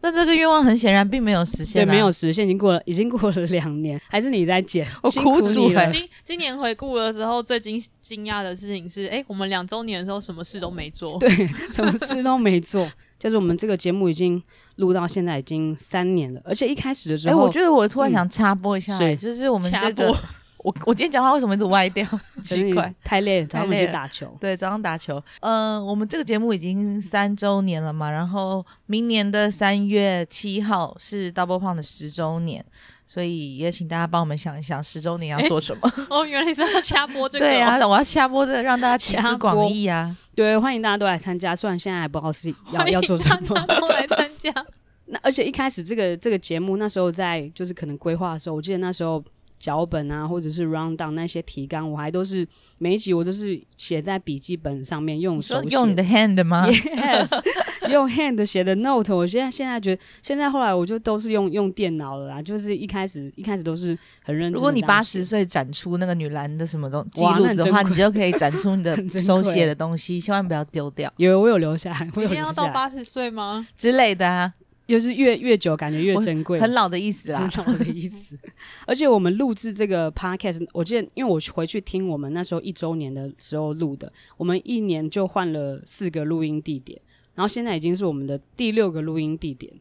[0.00, 5.90] 那这个愿望很显然并没有实现，对，没有实现，已经过了，已经过了两年，还是你在剪， 我苦主了。
[5.90, 11.28] 今今年回顾的时候，最惊惊讶的事情是，哎、欸，我们两周年的时候什么事都没做，对，
[11.72, 14.40] 什么事都没做，就是我们这个节目已经
[14.76, 20.16] 录到现在已经三年了，而且一开始的时候，哎、欸，我觉得我突然想插播一下、欸，嗯、就是我们这个。
[20.58, 22.04] 我我今天讲话为什么一直歪掉？
[22.42, 24.36] 奇怪，太累了，早上去打球。
[24.40, 25.22] 对，早上打球。
[25.40, 32.64] 呃，我们这个节目已经三周年了嘛，然后明年的三月七号是 Double 的十周年，
[33.06, 35.92] 所以也请大家帮我们想一想十周年要做什么。
[36.10, 37.48] 哦，原来是要下播这个、哦。
[37.48, 40.16] 对啊，我要下播这个，让大家集思广益啊。
[40.34, 43.54] 对，欢迎大家都来参加，虽然现在还不知道是要要做什么。
[43.54, 44.52] 大家都来参加。
[45.06, 49.22] 那而且一开始这个这个节目那时候在就是可能规划的时候，我记得那时候。
[49.58, 52.46] 脚本啊，或者是 round down 那些提纲，我还都是
[52.78, 55.68] 每一集我都是写在笔记本上面用手写。
[55.70, 57.28] 用你的 hand 吗？Yes，
[57.90, 59.14] 用 hand 写的 note。
[59.14, 62.42] 我现在现在觉得，现在后来我就都是用用电脑了啦。
[62.42, 64.52] 就是一开始一开始都是很认真。
[64.52, 71.12] 如果你八十岁展出那个女篮的什么东记录的话，你就可以展出你的 手写的东西，千万不要丢掉。
[71.16, 73.66] 有我有留下来，我有一定要到八十岁吗？
[73.76, 74.54] 之类的啊。
[74.88, 78.36] 就是越越久，感觉越珍贵，很老的意思啦，很老的意思。
[78.86, 86.98] 而且我们录制这个 podcast，我记得，因为我回去听我们那时候一周年的时候录的，我们一年就换了四个录音地点，
[87.34, 89.72] 然后现在已经是我们的第六个录音地点。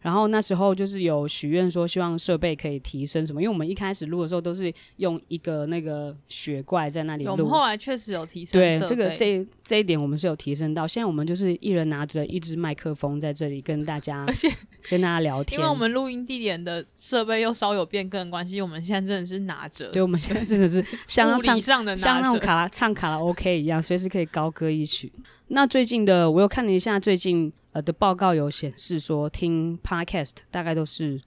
[0.00, 7.32] 然后那时候就是有许愿说，希望设备可以提升什么，因为我们一开始录的时候都是用一个那个雪怪在那里录。
[7.32, 8.60] 我们后来确实有提升。
[8.60, 10.86] 对，这个这这一点我们是有提升到。
[10.86, 14.48] 现在我们就是一人拿着一支麦克风在这里跟大家，而且
[14.88, 15.58] 跟大家聊天。
[15.58, 19.88] 因为我们录音地点的设备又稍有变更的关系，我们现在真的是拿着。
[19.90, 25.10] 对，我们现在真的是 像唱上的像那种卡拉唱卡拉 OK 一样，随时可以高歌一曲。
[25.48, 27.52] 那最近的我又看了一下最近。
[27.78, 31.20] 呃的报告有显示说，听 Podcast 大概都是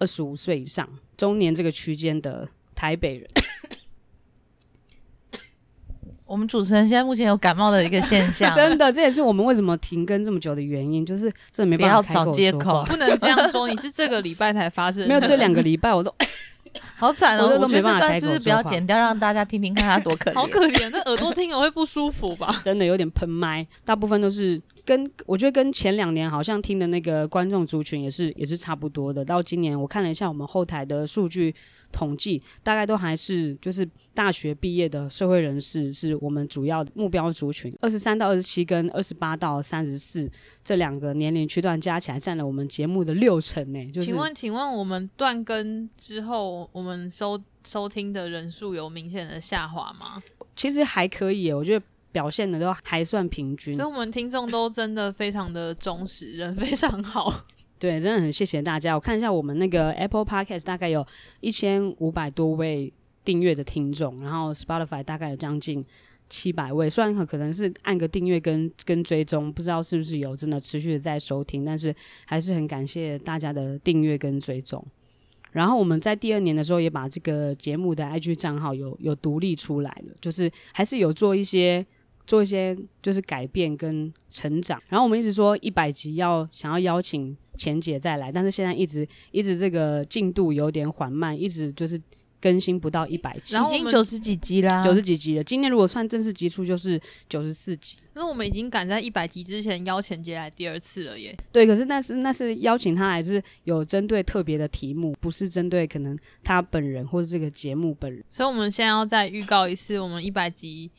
[0.00, 3.30] 二十五岁以上中年这个区间的台北人。
[6.26, 13.68] 我们主持人现在目前有感冒的一个现象， 真的，这也是我们为什么停更这么久的原因，就是这没办法找借口， 不能这样说。
[13.68, 16.12] 你是这个礼拜才发生，没有这两个礼拜我都
[17.02, 22.58] 好惨哦，我，觉得这段是不是不要剪掉，让大家听听看他多可怜， 好可怜，那耳朵听了会不舒服吧？
[22.62, 24.62] 真的有点喷麦，大部分都是。
[24.84, 29.24] 跟我觉得跟前两年好像听的那个观众族群也是也是差不多的。
[29.24, 31.54] 到今年我看了一下我们后台的数据
[31.92, 37.72] 统计，大概都还是就是大学毕业的社会人士是我们主要的目标族群。
[37.80, 40.30] 二十三到二十七跟二十八到三十四
[40.64, 43.86] 这两个年龄区段加起来占了我们节目的六成呢。
[43.92, 50.22] 就是、请问，请问我们断更之后，我们收收听的人数有明显的下滑吗？
[50.56, 51.84] 其实还可以耶，我觉得。
[52.12, 57.32] 表现的都还算平均，所以我们听众都真的非常的忠实，人非常好。
[57.82, 58.94] 对，真的很谢谢大家。
[58.94, 61.04] 我看一下我们那个 Apple Podcast 大概有
[61.40, 62.92] 一千五百多位
[63.24, 65.84] 订阅的听众，然后 Spotify 大概有将近
[66.30, 66.88] 七百位。
[66.88, 71.92] 虽然很可能是按个订阅跟跟追踪，不知道是不是有真的持续的在收听，但是
[72.24, 74.86] 还是很感谢大家的订阅跟追踪。
[75.50, 81.84] 然后我们在第二年的时候也把这个节目的 IG 账号有有独立出来了，就是还是有做一些。
[82.24, 84.80] 做一些就是改变跟成长。
[84.86, 92.00] 然后我们一直说一百集要想要邀请钱姐再来，但是现在一直一直这个进度有点缓慢，一直就是。
[92.42, 95.44] 更新不到一百集，然后已经九十几集啦，九十几集了。
[95.44, 97.98] 今天如果算正式集数，就是九十四集。
[98.14, 101.32] 那我们已经赶在一百集之前邀钱姐来第二次了耶。
[101.52, 108.24] 对，可是那是那是邀请他，还是有针对特别的题目，不是针对可能他本人或者这个节目本人。
[108.28, 110.90] 所以我们现在要再预告一次，我们一百集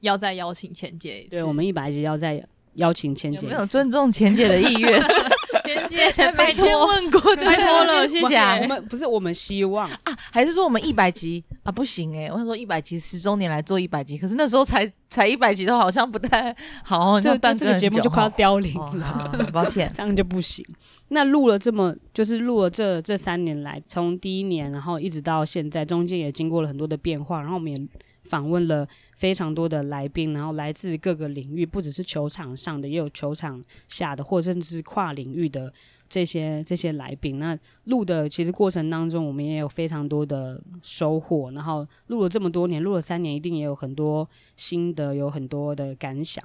[0.00, 1.30] 要再邀请前姐一次。
[1.30, 5.00] 对，我们一百集要再邀请前姐，有没有尊重前姐的意愿？
[5.74, 8.38] 钱姐，拜托问过，拜托了，谢谢。
[8.38, 11.72] 我们不是我们希望啊，还是说我们一百集啊？
[11.72, 20.64] 不行哎、欸，我想说一百集十周年来做一百集，可是那时候才才一百集，都好像不太好，就这这个节目就快要凋零了，哦、抱歉， 这样就不行。
[21.08, 27.78] 那录了这么，就是录了这这三年来，从第一年然后一直到现在，中间也经过了很多的变化，然后我们也
[28.24, 28.86] 访问了。
[29.16, 35.72] 非常多的来宾，然后来自各个领域，不只是球场上的，也有球场下的，或甚至是跨领域的
[36.08, 37.38] 这些这些来宾。
[37.38, 41.52] 那录的其实过程当中，我们也有非常多的收获。
[41.52, 46.44] 然后录了这么多年，录了三年，一定也有很多心得，有很多的感想。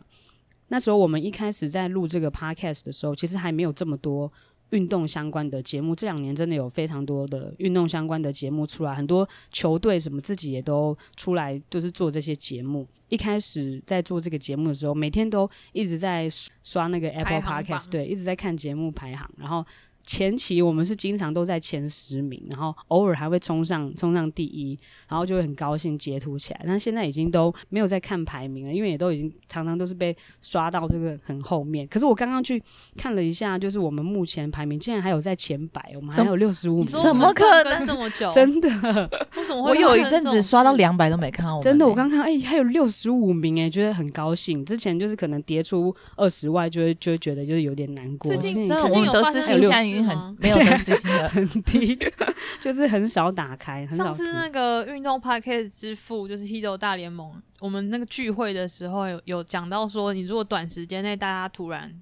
[0.68, 4.32] 那时候我们一开始在录这个 podcast 的时候，其实还没有这么多。
[4.72, 12.88] 运动相关的节目，这两年真的有非常多的运动相关的节目出来，很多球队什么自己也都出来，就是做这些节目。
[13.10, 16.30] 一开始在做这个节目的时候，每天都一直在
[16.64, 19.66] 刷那个 Apple Podcast，对，一直在看节目排行，然后。
[20.10, 24.76] 前期我们是经常都在前十名，然后偶尔还会冲上冲上第一，
[25.08, 26.62] 然后就会很高兴截图起来。
[26.66, 31.88] 但现在已经都没有在看排名了，因为也都已经常常都是被刷到这个很后面。
[31.88, 32.60] 可是我刚刚去
[32.98, 38.32] 看了一下，就是我们目前排名竟然还有在前百，我们还有六十五名，怎么可能这么久？
[38.32, 38.68] 真的？
[39.38, 39.70] 为什么会？
[39.70, 41.62] 我有一阵子刷到两百都没看到。
[41.62, 44.66] 真的，我刚看哎、欸，还有六十五名哎，觉得很高兴。
[44.66, 48.36] 之前就是可能跌出二十外，就会就会觉得就是有点难过。
[48.36, 51.98] 最近我们得失心现很没有得失心了，很低，
[52.62, 53.86] 就是很少打开。
[53.86, 61.94] 很少上次那个运动 podcast 之父就是 Hito 大联盟，我们那个聚会的时候有有讲到说，你如果短时间内大家突然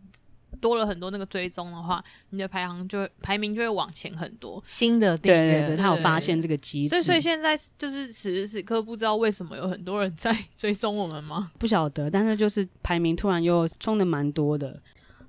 [0.59, 4.61] 多了很多那个追踪的话，你的排行就会排名就会往前很多。
[4.65, 11.51] 新的订阅，对对对，他有发现这个机制，所以所以现在就是此时此刻不知道为什么有很多人在 追踪我们吗？
[11.59, 14.81] 不晓得，但是就是排名突然又冲的蛮多的。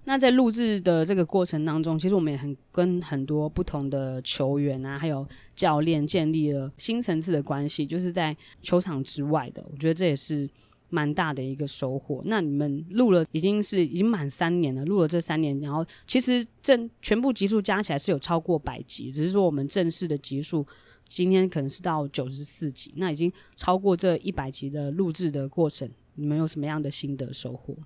[0.08, 9.62] 那在录制的这个过程当中，其实我们也很跟很多不同的球员啊，还有教练建立了新层次的关系，就是在球场之外的。
[9.70, 10.48] 我觉得这也是
[10.88, 12.22] 蛮大的一个收获。
[12.24, 20.66] 那你们录了已经是已经满三年了，录了这三年，然后其实正全部集数加起来是有超过百集，只是说我们正式的集数
[21.06, 27.76] 今天可能是到九十四集，那已经超过这一百集的录制的过程，你们有什么样的心得收获？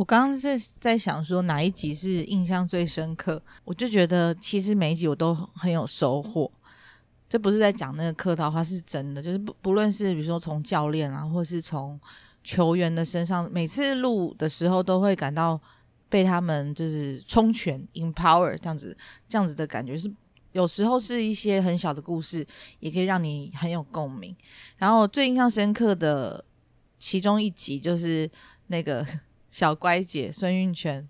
[0.00, 6.50] 我刚刚在在想说哪一集是印象最深刻，我就觉得其实每一集我都很有收获。
[7.28, 9.22] 这不是在讲那个客套话，是真的。
[9.22, 12.00] 就是不不论是比如说从教练啊，或是从
[12.42, 15.60] 球员的身上，每次录的时候都会感到
[16.08, 18.96] 被他们就是充权 empower 这样子
[19.28, 19.98] 这样子的感觉。
[19.98, 20.10] 是
[20.52, 22.46] 有时候是一些很小的故事，
[22.78, 24.34] 也可以让你很有共鸣。
[24.78, 26.42] 然后最印象深刻的
[26.98, 28.30] 其中一集就是
[28.68, 29.06] 那个。
[29.50, 31.04] 小乖姐孙运筌，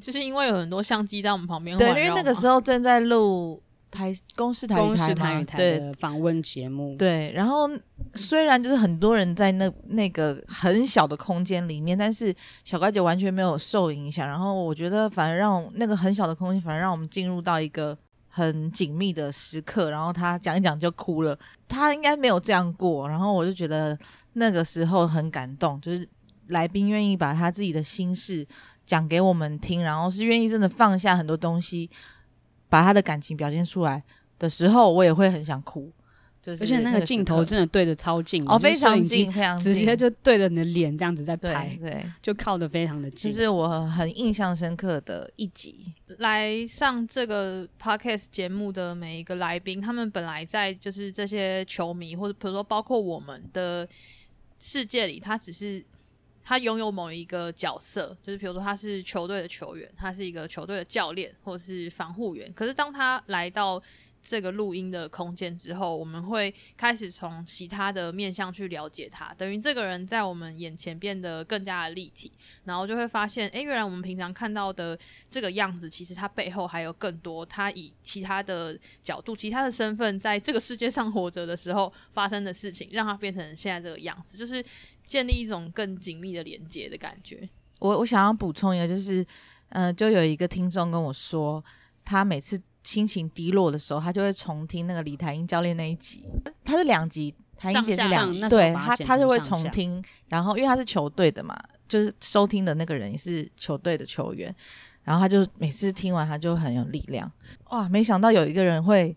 [0.00, 1.76] 就是因为有很多相机在我们旁边。
[1.76, 6.96] 对，因为那个时候正在录台公视台语台嘛，对，访问节目。
[6.96, 7.70] 对，然后
[8.14, 14.26] 虽然就是很多人在那那个很小的空间里面，但是小乖姐完全没有受影响。
[14.26, 17.96] 然后我觉得，反而让那个很小的空间，反而让我们进入到一个
[18.28, 19.90] 很紧密的时刻。
[19.90, 23.08] 然后她讲一讲就哭了，她应该没有这样过。
[23.08, 23.96] 然后我就觉得
[24.32, 26.08] 那个时候很感动，就是。
[26.48, 28.46] 来宾愿意把他自己的心事
[28.84, 31.88] 讲给我们听，然后是愿意真的放下很多东西，
[32.68, 34.02] 把他的感情表现出来
[34.38, 35.90] 的时候，我也会很想哭。
[36.42, 43.18] 就是、而且那个镜头真的对着超近哦，非常近，非常近，直接就对着你的脸这样子在拍，对，对就靠的非常的近。
[43.18, 45.86] 其实我很印象深刻的一集，
[46.18, 53.88] 来上这个 podcast 节目的每一个来宾，他们本来在就是这些球迷或者比如说包括我们的
[54.60, 55.82] 世界里，他只是。
[56.44, 62.52] 他拥有某一个角色，就是比如说他是球队的球员，他是一个球队的教练或是防护员。
[62.52, 63.82] 可是当他来到
[64.24, 72.32] 这个录音的空间之后，我们会开始从其他的面向去了解他，等于这个人在我们眼前变得更加的立体，
[72.64, 74.98] 然后就会发现，哎，原来我们平常看到的
[75.28, 84.64] 这个样子，其实他背后还有更多，他以其他的角度、其他的身份，在这个世界上活着的时候发生的事情，让他变成现在这个样子，就是
[85.04, 87.46] 建立一种更紧密的连接的感觉。
[87.80, 89.26] 我我想要补充一个，就是，
[89.68, 91.62] 呃，就有一个听众跟我说，
[92.04, 96.24] 他每次心情低落的时候，他就会重听那个李台英教练那一集，
[96.64, 101.58] 他是两集，台英姐是两集，对他他就会重听，然后因为他是球队的嘛，
[101.88, 104.54] 就是收听的那个人也是球队的球员，
[105.02, 107.28] 然后他就每次听完他就很有力量，
[107.70, 109.16] 哇，没想到有一个人会。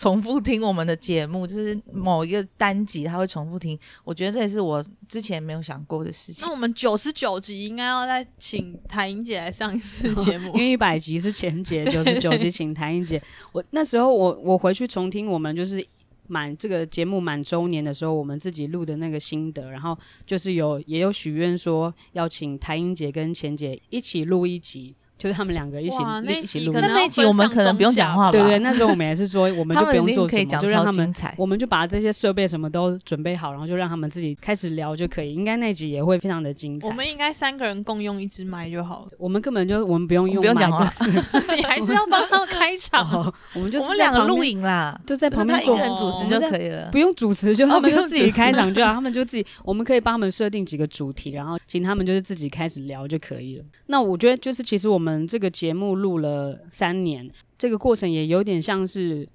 [0.00, 3.78] 重复听我们的节目，就是某一个单集，他会重复听。
[4.02, 6.42] 我觉得这也是我之前没有想过的事情。
[6.46, 13.22] 那我们九十九集应该要再请谭英姐来上一次节目，因为一百集是前节，九十九集请谭英姐。
[13.52, 15.86] 我那时候我我回去重听我们就是
[16.28, 19.94] 满这个节目满周年的时候，我们自己录的那个心得，然后
[20.24, 24.96] 就是有也有许愿说要请台英姐跟钱姐一起录一集。
[25.20, 25.96] 就是他们两个一起
[26.26, 28.32] 一起录，那那一集我们可能不用讲话吧？
[28.32, 35.34] 对对，那时候我们也是说，我们就不用做什么，就让他们，彩我们就把这些设备什么都准备好，然后就让他们自己开始聊就可以。
[35.34, 36.88] 应该那集也会非常的精彩。
[36.88, 39.08] 我们应该三个人共用一支麦就好了。
[39.18, 40.90] 我们根本就我们不用用，不用讲话，
[41.54, 43.10] 你还是要帮他们开场。
[43.54, 53.64] 我们就我们两个录影啦，就在旁边做人主持就可以了，不用主持，就他们就自己开场就好，他们就自己，我们可以帮他们设定几个主题，然后请他们就是自己开始聊就可以了。
[53.86, 55.90] 那我觉得就是其实我们嗯这个节目。
[56.00, 59.28] 录了三年，这个过程也有点像是，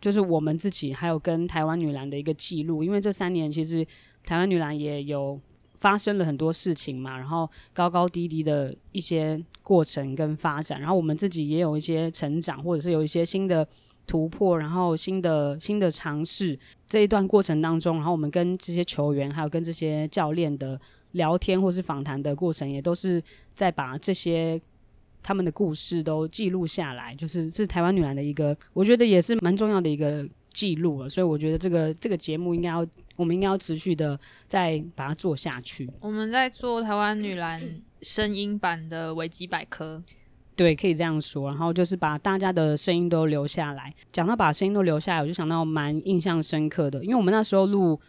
[0.00, 2.82] 就是我们自己还有跟台湾女篮的一个记录。
[2.82, 3.86] 因为这三年其实
[4.24, 5.40] 台湾女篮也有
[5.78, 13.66] 发生了很多事情嘛，然后高高低低的一些过程跟发展，然后我们自己也有一些成长，或者是有一些新的
[14.06, 16.58] 突破，然后新的新的尝试。
[16.88, 20.78] 这一段过程当中，然后我们跟这些球员还有跟这些教练的
[21.12, 23.22] 聊天或是访谈的过程，也都是
[23.54, 24.60] 在把这些。
[25.22, 31.08] 他们的故事都记录下来，就是是台湾女篮的一个，我觉得也是蛮重要的一个记录了。
[31.08, 35.88] 所以我觉得这个这个节目应该要，我们应该要持续的再把它做下去。
[36.00, 37.62] 我们在做台湾女篮
[38.02, 40.02] 声音版的维基百科，
[40.56, 41.48] 对，可以这样说。
[41.48, 43.94] 然后就是把大家的声音都留下来。
[44.12, 48.00] 讲到把声音都留下来，我就想到蛮印象深刻的，因为我们那时候录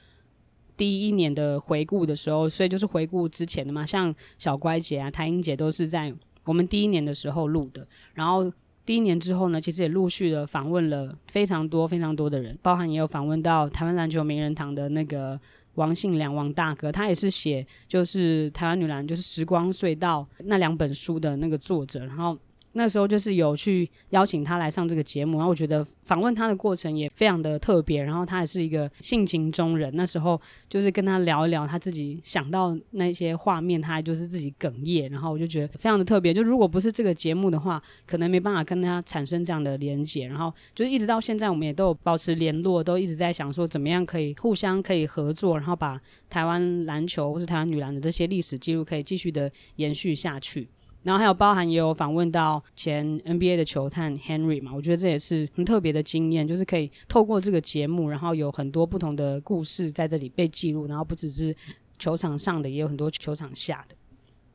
[0.76, 6.12] 第一年的回顾的时候，所以就是回顾之前的嘛，像小乖姐啊、台英姐都是在。
[6.46, 8.52] 我们第一年的时候录的，然后
[8.86, 15.40] 第一年之后呢，其实也陆续的访问了非常多非常多的人，包含也有访问到台湾篮球名人堂的那个
[15.76, 22.38] 王信良王大哥，他也是写就是台湾女篮就是时光隧道那两本书的那个作者，然后。
[22.74, 29.96] 那时候就是有去邀请他来上这个节目，然后我觉得访问他的过程也非常的特别，然后他也是一个性情中人。
[29.96, 36.34] 那时候就是跟他聊一聊他自己想到那些画面，他就是自己哽咽，然后我就觉得非常的特别。
[36.34, 40.28] 就如果不是这个节目的话，可能没办法跟他产生这样的连结。
[40.28, 50.68] 然后就是一直到现在，我们也都有保持联络，都一直在想说怎么样可以互相可以合作，然后把台湾篮球或是台湾女篮的这些历史记录可以继续的延续下去。
[51.04, 61.56] 然后还有包含也有访问到前 NBA 的球探 Henry 嘛，我觉得这也是很特别的经验，就是可以透过这个节目，然后有很多不同的故事在这里被记录，然后不只是
[62.00, 63.96] 球场上的，也有很多球场下的。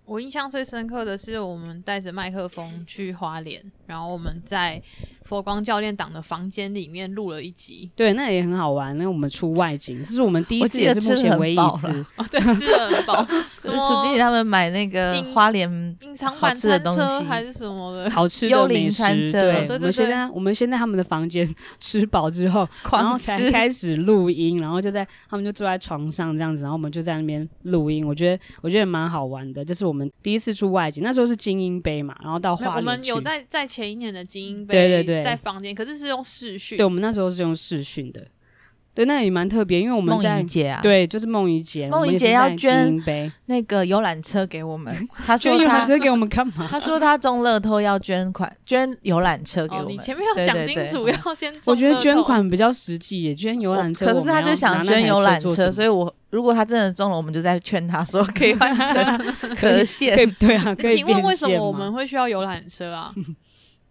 [0.04, 4.82] 我印象最深刻的是我们带着麦克风去花莲，然后我们在
[5.28, 8.96] 佛光教练党的房间里面录了一集，对，那也很好玩。
[8.96, 11.88] 那我们出外景，这是我们第一次，也是目前唯一一次。
[12.16, 13.22] 哦，对，吃的很饱。
[13.62, 13.76] 什么？
[13.76, 15.68] 书记他们买那个花莲
[16.00, 18.10] 隐藏版餐车还是什么的？
[18.10, 19.02] 好吃的美食。
[19.30, 21.46] 对，我们现在我们先在他们的房间
[21.78, 28.06] 吃饱之后， 然后才开始录音，然后就在他们就坐在床上这样子，然后我们就在那边录音。
[28.06, 32.76] 我觉得我觉得蛮好玩的，就是我们第一次出外景，那时候是精英杯嘛，然后到花莲。
[32.76, 35.17] 我们有在在前一年的精英杯，对对对。
[35.22, 36.78] 在房间，可是是用视讯。
[36.78, 38.26] 对，我们那时候是用视讯的。
[38.94, 43.00] 对，那也蛮特别，因为我们在梦怡姐啊，对，就是梦怡姐，梦怡姐要捐
[43.46, 44.92] 那个游览车给我们。
[45.24, 46.66] 她说游览车给我们干嘛？
[46.68, 49.92] 她说她中乐透要捐款，捐游览车给我们。
[49.92, 51.54] 你前面要讲清楚，要先。
[51.66, 54.06] 我觉得捐款比较实际，也捐游览车。
[54.06, 60.16] 可是她就想捐游览车，所以我如果她真的中了，我们就在劝她说可以换成折现。
[60.40, 60.96] 对啊，可以。
[60.96, 63.14] 请问为什么我们会需要游览车啊？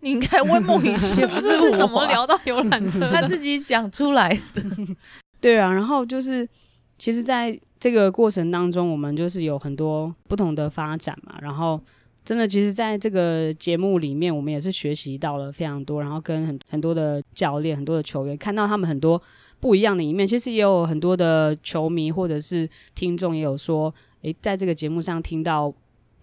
[0.08, 3.10] 你应该问梦雨姐， 不是我怎么聊到游览车？
[3.12, 4.64] 他自己讲出来的。
[5.42, 6.48] 对啊，然后就是，
[6.98, 11.36] 其实在这个过程当中，我们就是有很多不同的发展嘛。
[11.42, 11.80] 然后
[12.24, 19.22] 真的，其实在这个节目里面，我们也是学习到了非常多，然后跟很很多的教练、很多的球员，看到他们很多
[19.60, 20.26] 不一样的一面。
[20.26, 25.72] 其实也有很多的球迷或者是听众也有说，诶，在这个节目上听到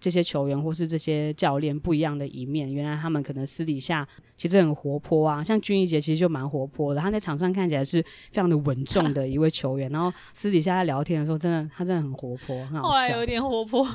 [0.05, 2.71] 这些球员或是这些教练不一样的一面。
[2.71, 12.89] 原来他们可能私底下其实很活泼啊，像君怡姐其实就蛮活泼的，他在场上看起来是非常的稳重的一位球员，然后私底下在聊天的时候，真的他真的很活泼，很好笑。
[12.89, 13.87] 后来有一点活泼。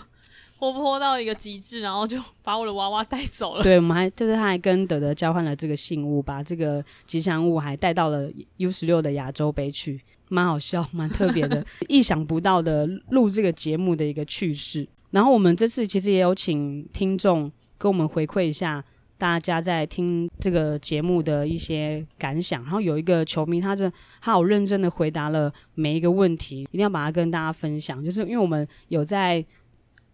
[0.58, 3.62] 活泼到一个极致，然后就把我的娃娃带走了。
[3.62, 9.98] 对，我们还就是他还跟德德交换了这个信物，把这个吉祥物还带到了 U 十六的亚洲杯去，
[10.28, 14.86] 蛮好笑，蛮特别的， 意想不到的录这个节目的一个趣事。
[15.10, 18.84] 然后我们这次其实也有请听众跟我们回馈一下
[19.18, 22.62] 大家在听这个节目的一些感想。
[22.62, 23.90] 然后有一个球迷，他这
[24.20, 29.44] 他好认真的回答了每一个问题，一定要把它跟大家分享，就是因为我们有在。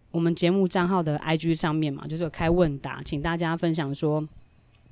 [0.09, 4.25] 我们节目账号的 IG 上面嘛，就是有开问答，请大家分享说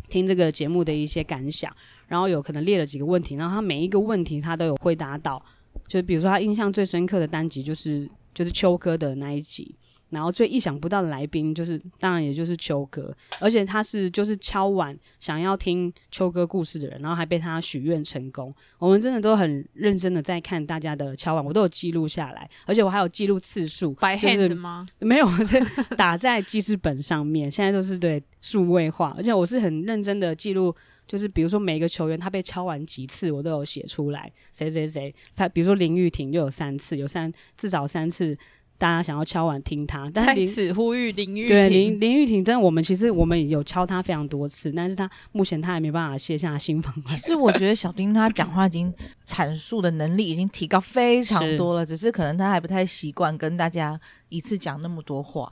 [0.10, 1.74] 听这个节目的一些感想，
[2.08, 5.44] 然后有可能列了几个问题，然后他每一个问题他都有回答到，
[5.88, 9.74] 就比如说他印象最深刻的单集就是就是秋哥的那一集。
[10.10, 18.54] 然后最意想不到的来宾就是，当然也就是秋哥，而且他是就是敲碗想要听秋哥故事的人，然后还被他许愿成功。
[18.78, 23.94] 我们真的都很认真的在看大家的敲碗，我都有记录下来，而且我还有记录次数。
[24.00, 24.86] 白 hand 吗？
[25.00, 25.60] 没有，在
[25.98, 30.74] 打在记事本上面，现在都是对数位化，而且我是很认真的记录，
[31.08, 34.32] 就是比如说每个球员他被敲完几次，我都有写出来。
[34.52, 38.38] 谁谁谁，他比如说林玉婷就有三次，有三至少三次。
[38.78, 41.48] 大家想要敲碗听他， 但是在此呼吁林玉婷。
[41.48, 46.94] 对林林玉婷，真的，我们其实我们有敲他非常多次，但是他目前他还没办法卸下心防。
[47.06, 48.94] 其实我觉得小丁他讲话已经
[49.26, 54.00] 阐述的能力已经提高非常多了， 是只是可能他还不太习惯跟大家
[54.30, 55.52] 一次讲那么多话。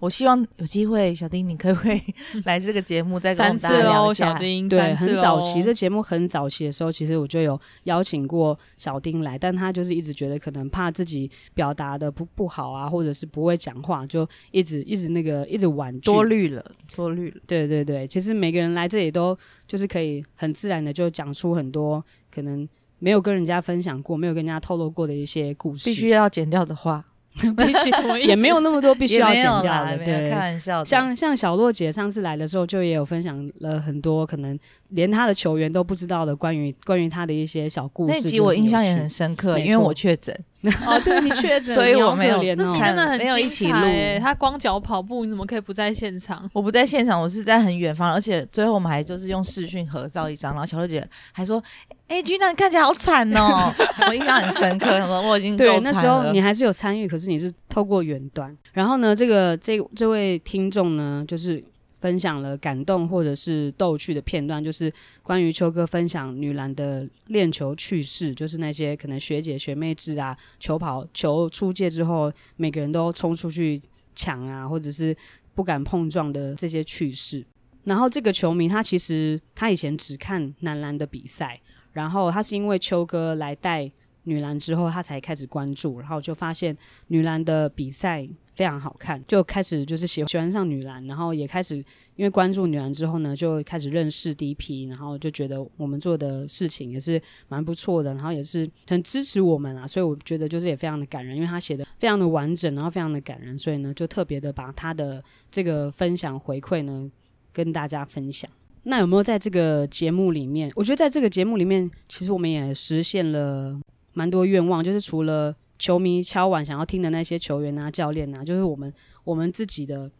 [0.00, 2.00] 我希望有机会，小丁，你可不可以
[2.46, 4.32] 来这个节目 再跟我们大家聊一下？
[4.32, 17.40] 小丁，对，很早期这节目很早期的时候，其实我就有邀请过小丁来，但他就是一直觉得可能怕自己表达的不不好啊，或者是不会讲话，就一直一直那个一直婉拒，多虑了，多虑了。
[17.46, 19.36] 对对对，其实每个人来这里都
[19.66, 22.68] 就是可以很自然的就讲出很多可能
[23.00, 27.04] 没有跟人家分享过、没有跟人家透露过的一些故事，必须要剪掉的话。
[27.56, 27.90] 必须
[28.26, 30.84] 也没有那么多必须要剪掉的，对，开玩笑。
[30.84, 34.58] 像像小洛姐上次来的时候，就也有分享了很多可能
[34.90, 38.14] 连她的球员都不知道的关于关于她的一些小故事。
[38.14, 40.36] 那集我印象也很深刻，因为我确诊。
[40.84, 43.86] 哦，对你确诊，所以我没有那集真的很没有一起录。
[44.20, 46.50] 他光脚跑步，你怎么可以不在现场？
[46.52, 51.62] 我不在现场，我是在很远方，而且最后我们还就是用视讯合照一张，然后小洛姐还说。
[52.08, 53.70] 哎，君娜，你看起来好惨哦！
[54.08, 54.88] 我印象很深刻，
[55.28, 58.56] 我已经对那时候你还是有参与，可是你是透过远端。
[58.72, 61.62] 然后呢，这个这这位听众呢，就是
[62.00, 64.90] 分享了感动或者是逗趣的片段，就是
[65.22, 73.78] 关于秋哥分享女篮的练球趣事，就是那些可能学姐学妹制啊，球跑球出界之后，每个人都冲出去
[74.14, 75.14] 抢啊，或者是
[75.54, 77.44] 不敢碰撞的这些趣事。
[77.84, 81.60] 然后这个球迷他其实他以前只看男篮的比赛。
[81.98, 83.90] 然后他是因为秋哥来带
[84.22, 86.76] 女篮之后，他才开始关注，然后就发现
[87.08, 91.76] 女篮的比赛非常好看，就开始就是喜喜欢上女篮，然后也开始
[92.14, 107.10] 因为关注女篮之后呢，就开始认识 DP，然后就觉得我们做的事情也是蛮不错的，然后也是很支持我们啊，所以我觉得就是也非常的感人，因为他写的非常的完整，然后非常的感人，所以呢就特别的把他的这个分享回馈呢
[107.52, 108.50] 跟大家分享。
[108.84, 110.70] 那有没有在这个节目里面？
[110.74, 113.78] 我觉得在这个节目里面，其实我们也实现了
[114.14, 118.92] 蛮多愿望，就是除了球迷敲碗想要听的那些球员啊、教练啊，就是我们
[119.24, 120.10] 我们自己的，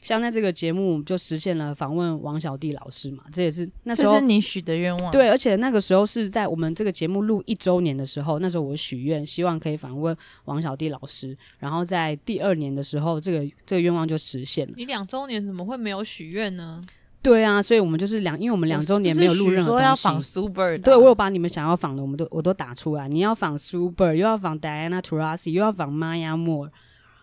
[0.00, 5.10] 像在这个节目就实现了访问王小弟老师嘛，这也是那时候这是你许的愿望。
[5.10, 14.74] 对，而且那个时候是在我们这个节目录一周年的时候，那时候我许愿希望可以访问王小弟老师，然后在第二年的时候，这个这个愿望就实现了。
[14.76, 16.80] 你两周年怎么会没有许愿呢？
[17.20, 19.82] 对啊，所以我们就是两，因为我们两周年没有录任何东西。
[19.82, 23.08] 说要仿 Super 的，对，我有把你们想要仿的，我们都我都打出来。
[23.08, 26.70] 你要仿 Super，又要仿 Diana Taurasi，又要仿 Maya Moore，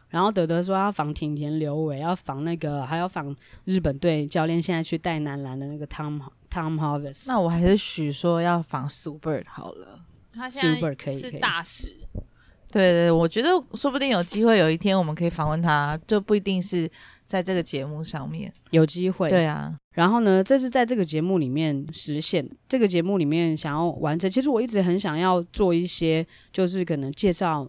[0.09, 3.33] 然后德德说要访町田刘伟，要仿那个还要仿
[3.63, 6.21] 日本队教练现在去带男篮的那个 Tom
[6.51, 7.25] Tom Hovis。
[7.27, 10.01] 那我还是许说要仿 Super 好了，
[10.33, 11.95] 他现在可以是大使。
[12.69, 16.91] 对对，我觉得说不定有机会有一天我们可以访问他，就不一定是。
[17.25, 19.75] 在这个节目上面有机会，对啊。
[19.95, 22.47] 然后呢，这是在这个节目里面实现。
[22.69, 27.67] 这个节目里面想要完成，其实我一直很想要做一些，就是可能介绍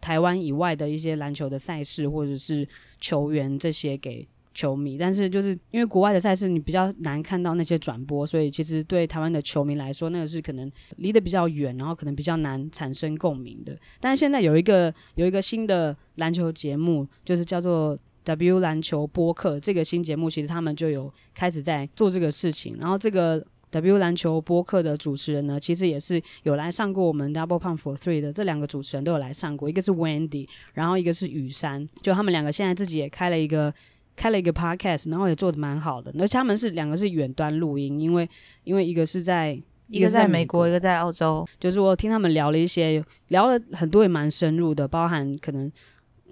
[0.00, 2.68] 台湾以外的一些篮球的赛事或者是
[3.00, 13.78] 球员这些给球迷，但是就是因为国外的赛事你比较难看到那些转播，所以其实对台湾的球迷来说，那个是可能离得比较远，然后可能比较难产生共鸣的。
[14.00, 17.96] 但是现在有一个有一个新的篮球节目，就是叫做
[18.36, 23.44] W 篮球播客，这个新节目其实他们就有开始在做这个事情，然后这个。
[23.70, 33.70] W 篮球播客的主持人呢，其实也是有来上过我们 Double Pump for Three 的，这两个主持人都有来上过，一个是 Wendy，然后一个是雨山，就他们两个现在自己也开了一个
[34.16, 36.10] 开了一个 podcast，然后也做的蛮好的。
[36.18, 38.26] 而且他们是两个是远端录音，因为
[38.64, 45.70] 因为一个是在一个在美国，一个在澳洲，就是我听他们聊了一些，聊了很多也蛮深入的，包含可能。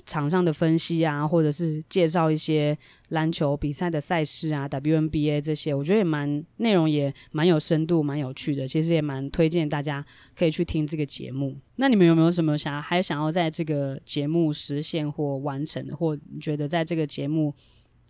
[0.07, 2.77] 场上的分析啊，或者是介绍一些
[3.09, 8.67] 篮球比赛的赛事啊，WNBA 这些，我觉得也蛮内容也蛮有深度，蛮有趣的。
[8.69, 10.05] 其实也蛮推荐大家
[10.39, 11.57] 可以去听这个节目。
[11.75, 17.53] 那你们有没有什么想要还想要在这个节目实现或完成的，或你觉得在这个节目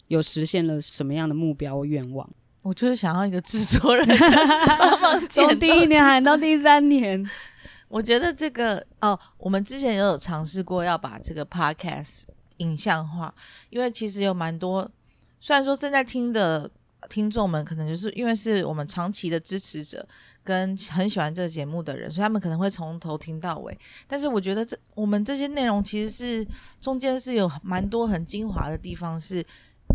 [0.08, 2.28] 有实现了什么样的目标或愿望？
[2.60, 4.06] 我就是想要一个制作人，
[5.30, 7.24] 从第一年喊到第三年。
[7.88, 12.22] 我觉得这个哦，我们之前也有尝试过要把这个 podcast
[12.58, 13.32] 影像化，
[13.70, 14.90] 因为其实有蛮多，
[15.40, 16.68] 虽然说正在听的
[17.08, 20.06] 听众们可能就是因为是我们长期的支持者
[20.42, 23.78] 跟很喜欢这个节目的人，所以他们可能会从头听到尾。
[24.08, 26.46] 但是我觉得这我们这些内容其实是
[26.80, 29.44] 中间是有蛮多很精华的地方，是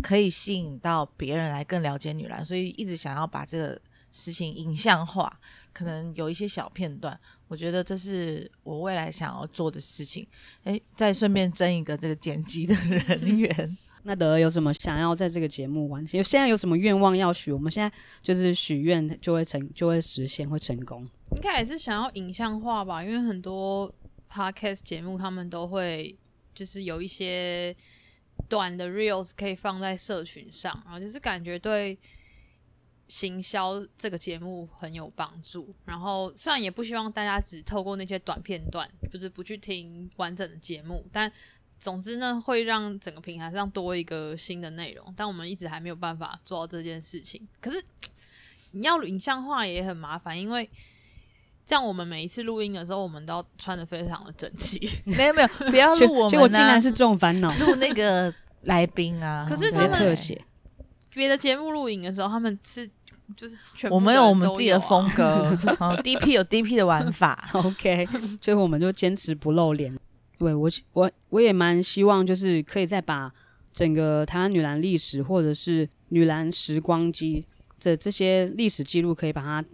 [0.02, 3.80] 可以吸引到别人来更了解女篮，所以一直想要把这个。
[4.12, 5.40] 实行影像化，
[5.72, 10.24] 可能有一些小片段，我觉得这是我未来想要做的事情。
[10.64, 13.78] 诶，再顺便争一个这个剪辑的人 员。
[14.04, 16.22] 那德有什么想要在这个节目完成？
[16.22, 17.50] 现在有什么愿望要许？
[17.50, 17.90] 我们现在
[18.20, 21.08] 就是许愿就会成，就会实现，会成功。
[21.34, 23.92] 应该也是想要影像化吧，因为很多
[24.30, 26.14] podcast 节目他们都会
[26.54, 27.74] 就是有一些
[28.48, 31.98] 短的 reels 可以放在社群上，然后就是感觉对。
[33.14, 41.30] 行销这个节目很有帮助，然后虽然也不希望大家只透过那些短片段，就是不去听完整的节目，但
[41.78, 45.12] 总之呢，会让整个平台上多一个新的内容。
[45.14, 47.46] 但我们一直还没有办法做到这件事情。
[47.60, 47.84] 可是
[48.70, 50.66] 你要影像化也很麻烦，因为
[51.66, 54.80] 这样我们每一次录音的时候，我们都要穿的非常的整齐。
[55.04, 58.32] 没有没有，不要录我们、啊，结果竟然是这种烦恼， 录那个
[58.62, 59.44] 来宾啊。
[59.46, 60.42] 可是他们特写
[61.10, 62.88] 别的节目录影的时候，他们是。
[63.36, 65.56] 就是全部、啊、我们有我们自己的风格，
[66.04, 68.06] DP 有 DP 的玩法，OK，
[68.40, 69.96] 所以我们就坚持不露脸。
[70.38, 73.32] 对我，我我也蛮希望，就是可以再把
[73.72, 77.46] 整个台湾女篮历史，或者是女篮时光机
[77.80, 79.64] 的这些历史记录，可以把它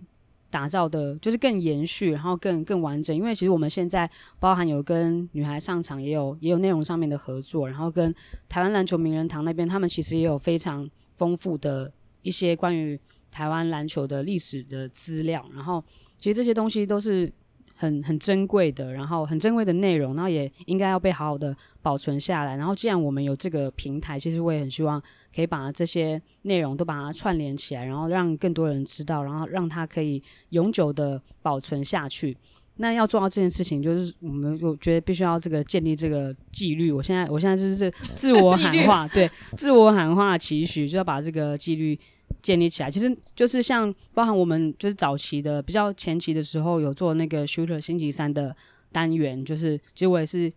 [0.50, 3.16] 打造的，就是更延续，然后更更完整。
[3.16, 8.14] 因为其实我们现在包含有跟女孩上场，也有也有内容上面的合作，然后跟
[8.46, 10.86] 台湾篮球名人堂那边，他们其实也有非常
[11.16, 11.90] 丰富的
[12.20, 13.00] 一些关于。
[13.30, 15.82] 台湾篮球的历史的资料，然后
[16.18, 17.32] 其实这些东西都是
[17.74, 22.56] 很很珍贵的，然后很珍贵的内容，然后也应该要被好好的保存下来。
[22.56, 25.00] 然后既然我们有这个平台，其实我也很希望
[25.34, 30.20] 可以把这些内容都把它串联起来，然后让更多人知道，然后让它可以
[30.50, 32.36] 永久的保存下去。
[32.80, 36.90] 那要做到这件事情，就是我们我觉得必须要这个建立这个纪律。
[36.90, 41.98] 我现在我现在就是自我喊话， 对，自我喊话期许，就要把这个纪律。
[42.42, 48.54] 建立起来，其实就是像包含我们就是早期的比较前期的时候有做那个 Shooter 星期三的
[48.92, 50.52] 单元，就是其实我也是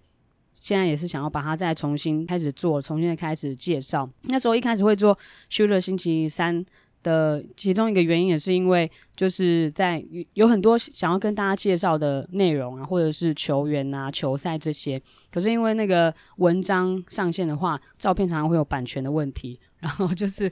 [0.54, 4.10] 现在也是想要把它再重新开始做，重新的开始介绍。
[4.24, 5.18] 那时候一开始会做
[5.50, 6.64] Shooter 星期三
[7.04, 15.02] 的其中一个原因也是因为就是在有很多想要跟大家介绍的内容啊，或者是球员啊、球赛这些，
[15.32, 19.60] 可是因为那个文章上线的话，照片常常会有版权的问题。
[19.82, 20.50] 然后就是，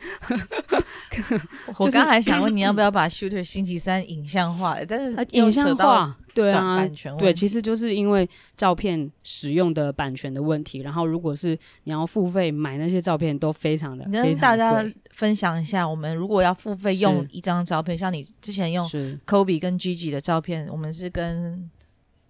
[1.77, 10.79] 我刚还想问你要不要把 Shooter 星期三影像化，但是影像化，对啊，版权对，其实就是因为照片使用的版权的问题。
[10.79, 18.85] 然后如果是你要付费买那些照片，都非常的，跟大家分享一下，我们如果要付费用一张照片，像你之前用
[19.27, 21.69] Kobe 跟 Gigi 的照片，我们是跟。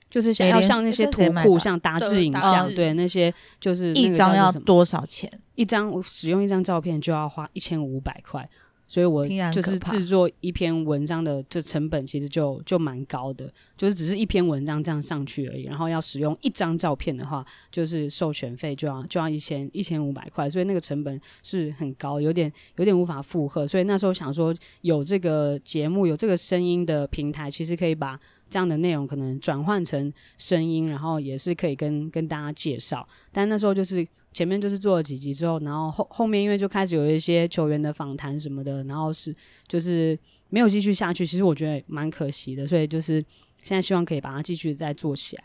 [0.09, 5.31] 就是想要像那些图库，像达志影像，对，对那些就是一张要多少钱？
[5.55, 8.49] 一张使用一张照片就要花一千五百块，
[8.87, 15.63] 所以我就是制作一篇文章的这成本其实就就蛮高的，就是只是一篇文章这样上去而已。
[15.63, 23.67] 然后要使用一张照片的话，就是授权费就要就要一千一千五百块，所以那个成本是很高，有点有点无法负荷。
[23.67, 28.19] 所以那时候想说，有这个节目，有这个声音的平台，其实可以把。
[28.49, 33.07] 这样的内容可能转换成声音，然后也是可以跟跟大家介绍。
[33.31, 39.35] 但那时候就是前面就是做了几集之后，然后后后面因为就开始有一些球员的访谈什么的，然后是
[39.67, 40.17] 就是
[40.49, 43.23] 没有继续下去，其实我觉得蛮可惜的，所以就是
[43.63, 45.43] 现在希望可以把它继续再做起来。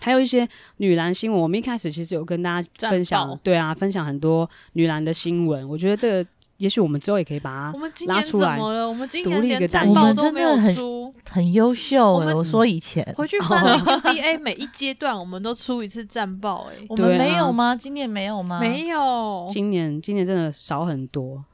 [0.00, 0.48] 还有一些
[0.78, 5.68] 女篮新闻，我们一开始其实有跟大家分享，对啊，分享很多女篮的新闻。
[5.68, 6.30] 我觉得这个，
[6.62, 8.56] 也许我们之后也可以把它拉出来。
[8.56, 8.88] 我们今年怎么了？
[8.88, 12.12] 我们今年连战报都没有出，很优秀。
[12.12, 16.68] 我说以前回去翻 NBA 每一阶段，我们都出一次战报。
[16.70, 17.74] 哎，我们没有吗？
[17.74, 18.60] 今年没有吗？
[18.60, 19.48] 没有。
[19.50, 21.44] 今年今年真的少很多。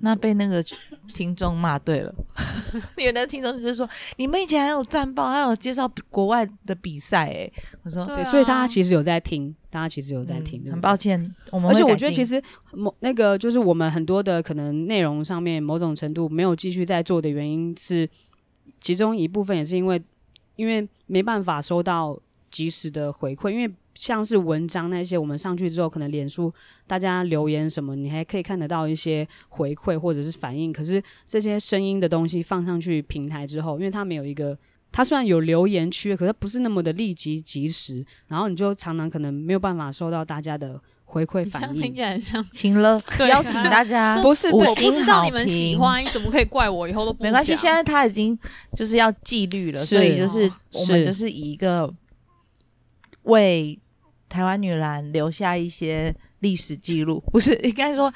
[0.00, 0.64] 那被那个
[1.12, 2.14] 听众骂对了。
[2.96, 7.52] 有的听众就是说，你们以前还有战报，还有介绍国外的比赛，哎，
[7.82, 10.64] 我说对，所以大家其实有在听，大家其实有在听。
[10.70, 12.42] 很抱歉，我们而且我觉得其实
[12.72, 18.08] 某那个就是我们很多的可能内容上面某种程度没有继续在做的原因是，
[18.80, 20.02] 其中一部分也是因为
[20.56, 22.18] 因为没办法收到
[22.50, 23.72] 及时的回馈，因为。
[23.94, 26.52] 像是文章那些，我们上去之后，可能脸书
[26.86, 30.72] 大家留言什么，你还可以看得到一些回馈或者是反应。
[30.72, 34.58] 可是这些声音的东西放上去平台之后，因为它没有一个，
[34.90, 41.80] 它虽然有留言区，可是不是那么的立即及时，然后你就常常可能没有办法收到大家的回馈反应。
[41.80, 46.88] 听起来像 请了，邀请大家 不是，我不知道你们喜欢，你怎么可以怪我？
[46.88, 47.54] 以后都不没关系。
[47.54, 48.36] 现在他已经
[48.76, 51.94] 就是要纪律了，所以就是我们就是以一个
[53.22, 53.78] 为。
[54.34, 58.12] 台湾女篮留下一些历史记录，不是 应该说，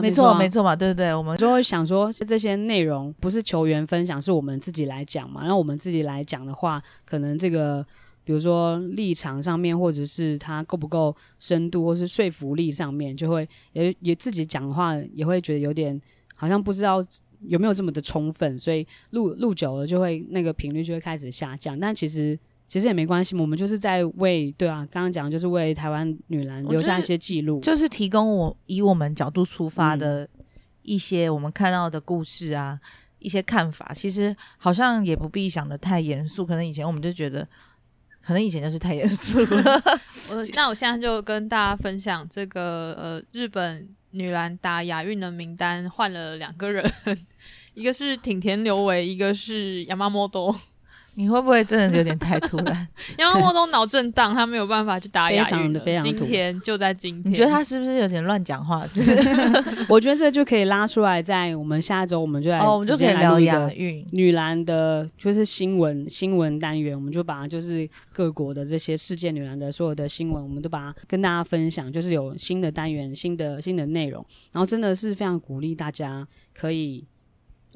[0.00, 1.14] 没错没错嘛，对不对？
[1.14, 5.42] 我们就会想说，这些内容不是球员分享，是我们自己来讲嘛。
[5.42, 7.86] 然后我们自己来讲的话，可能这个，
[8.24, 16.00] 比如说立场上面，或者是他够不够深度，或是说服力上面，就会也也自己讲的话，也会觉得有点
[16.34, 17.04] 好像不知道
[17.40, 21.78] 有没有这么的充分，所以录录久了，就会那个频率就会开始下降。
[21.78, 22.38] 但其实。
[22.66, 30.28] 其实也没关系，我们就是在为对啊，刚刚讲就是为台湾女篮留下一些记录，就是提供我以我们角度出发的
[30.82, 32.88] 一些我们看到的故事啊，嗯、
[33.20, 33.92] 一些看法。
[33.94, 37.46] 其实好像也不必想的太严肃，可能以前我们就觉得，
[38.20, 39.82] 可能以前就是太严肃了。
[40.30, 46.90] 我那我现在就跟大家分享这个呃，日本女篮打亚运的名单换了两个人，
[47.74, 50.10] 一个是町田留维，一个是山本。
[51.16, 52.88] 你会不会真的有点太突然？
[53.16, 55.80] 因为莫东脑震荡，他没有办法去打 亚运的。
[55.80, 58.84] 非常今天就在今天，你觉得他是不是有点乱讲话？
[59.88, 77.04] 我觉得这就可以拉出来，在我们下一周我们就来，哦，我们就可以聊亚运女篮的，就是新闻新闻单元，我们就把就是各国的这些世界女篮的所有的新闻，我们都把它跟大家分享，就是有新的单元、新的新的内容，然后真的是非常鼓励大家可以。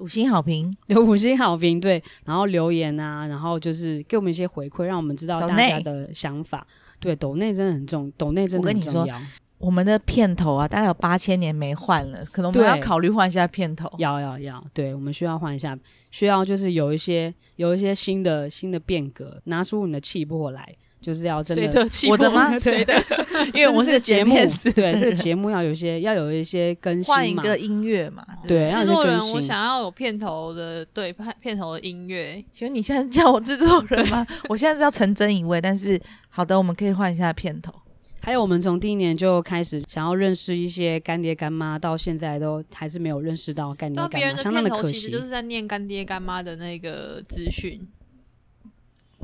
[0.00, 6.66] 五星好评，有五星好评，对，然后留言啊，然后就是给我们一些回馈，让我们知道大家的想法。
[7.00, 9.20] 对，抖内真的很重，抖内真的很重要。
[9.58, 13.92] 我们的片头啊，大概有八千年没换了，可能我们要考虑换一下片头。
[13.98, 15.76] 要要要，对，我们需要换一下，
[16.10, 20.76] 需要就是有一些有一些新的新的变革，拿出你的气魄来。
[21.00, 22.56] 就是要真的，的我的吗？
[22.58, 22.94] 谁的？
[23.54, 24.34] 因为我是节目，
[24.74, 27.14] 对这个节目要有一些，要有一些更新嘛。
[27.14, 28.70] 换一个音乐嘛，对。
[28.70, 32.44] 制作人，我想要有片头的，对，片头的音乐。
[32.50, 34.26] 请问你现在叫我制作人吗？
[34.48, 37.72] 我现在是要成真一位，但是好的，我们可以换一下片头。
[38.20, 44.92] 还有，我们从第一年就开始想要认识一些干爹干妈，到现在都还是没有认识到干爹干妈，相当的可惜。
[44.92, 47.80] 其实就是在念干爹干妈的那个资讯。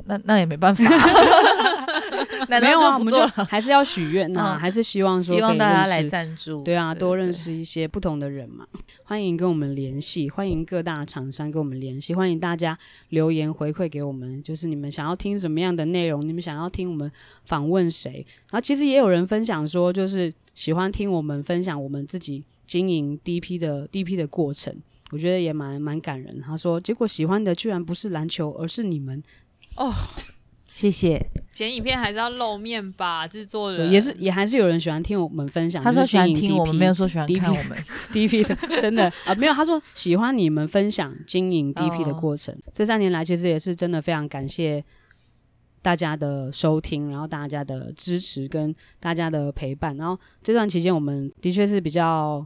[0.06, 0.84] 那那也没办法，
[2.60, 8.66] 没有啊，我们就还是要许愿呐，还是希望说，希望大家来赞助，对啊，多认识一些不同的人嘛。
[9.04, 12.76] 欢迎跟我们联系，欢迎各大厂商跟我们联系，欢迎大家
[13.10, 17.10] 留言回馈给我们，就是你们想要听什么样的内容，你们想要听我们
[17.44, 18.26] 访问谁。
[18.50, 24.74] 然后其实也有人分享说，就是喜欢听我们分享我们自己经营 DP 的 DP 的过程，
[25.10, 26.40] 我觉得也蛮蛮感人。
[26.40, 29.22] 他说，结果喜欢的居然不是篮球，而是你们。
[29.76, 29.94] 哦，
[30.72, 31.30] 谢谢。
[31.52, 35.80] 剪影片还是要露面吧，制作人也是，也还是有人喜欢听我们分享。
[35.80, 37.78] 他说喜欢听我们，没有说喜欢看我们。
[38.12, 39.54] DP 的 真的啊，没有。
[39.54, 42.52] 他说喜欢你们分享经营 DP 的过程。
[42.52, 42.72] 哦。
[42.72, 44.84] 这三年来，其实也是真的非常感谢
[45.80, 49.96] 大家的收听，然后大家的支持跟大家的陪伴。
[49.96, 52.44] 然后这段期间，我们的确是比较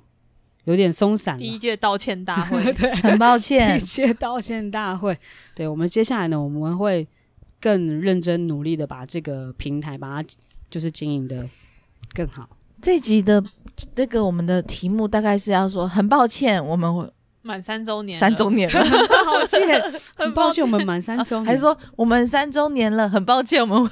[0.64, 1.39] 有点松散。
[1.39, 3.79] 第一届道歉大会， 对，很抱歉。
[3.79, 5.18] 第一届道歉大会，
[5.55, 7.09] 对，我们接下来呢，我们会。
[7.61, 10.29] 更认真努力的把这个平台把它
[10.71, 11.49] 就是经营的
[12.15, 12.49] 更好。
[12.81, 13.43] 这一集的
[13.97, 17.11] 那个我们的题目大概是要说，很抱歉，我们会
[17.43, 18.81] 满三周年，三周年了，
[19.27, 19.83] 抱歉，
[20.17, 23.91] 很抱歉，我们满三周年，还是说我们三周年了，很抱歉，我们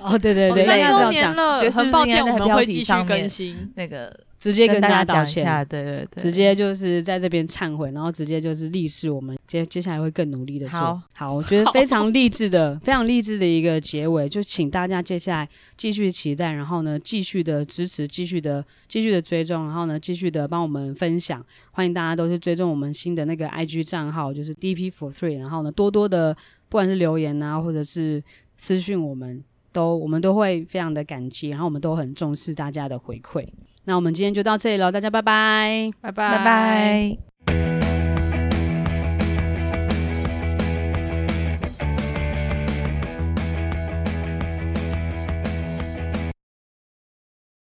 [0.00, 3.72] 哦，对对对，三周应该这样讲，年了，很抱歉，我们会继续更新。
[3.74, 5.42] 那个直接跟大大家道歉。
[5.42, 10.78] 讲一下，对对对，直接就是在这边忏悔，然后直接就是立誓，我们接接下来会更努力的做。
[10.78, 21.44] 好，好，我觉得非常励志的， 非常励志的一个结尾，就请大家接下来继续期待，然后呢，继续的支持，继续的继续的追踪，然后呢，继续的帮我们分享。
[21.72, 26.34] 欢迎大家都是追踪我们新的那个 IG 账号，就是 DP for Three，然后呢，多多的
[26.68, 28.22] 不管是留言啊，或者是
[28.56, 33.46] 私讯，我们都我们都会非常的感激，然后我们都很重视大家的回馈。
[33.88, 37.77] 那我们今天就到这里了，大家拜拜，拜拜，拜拜。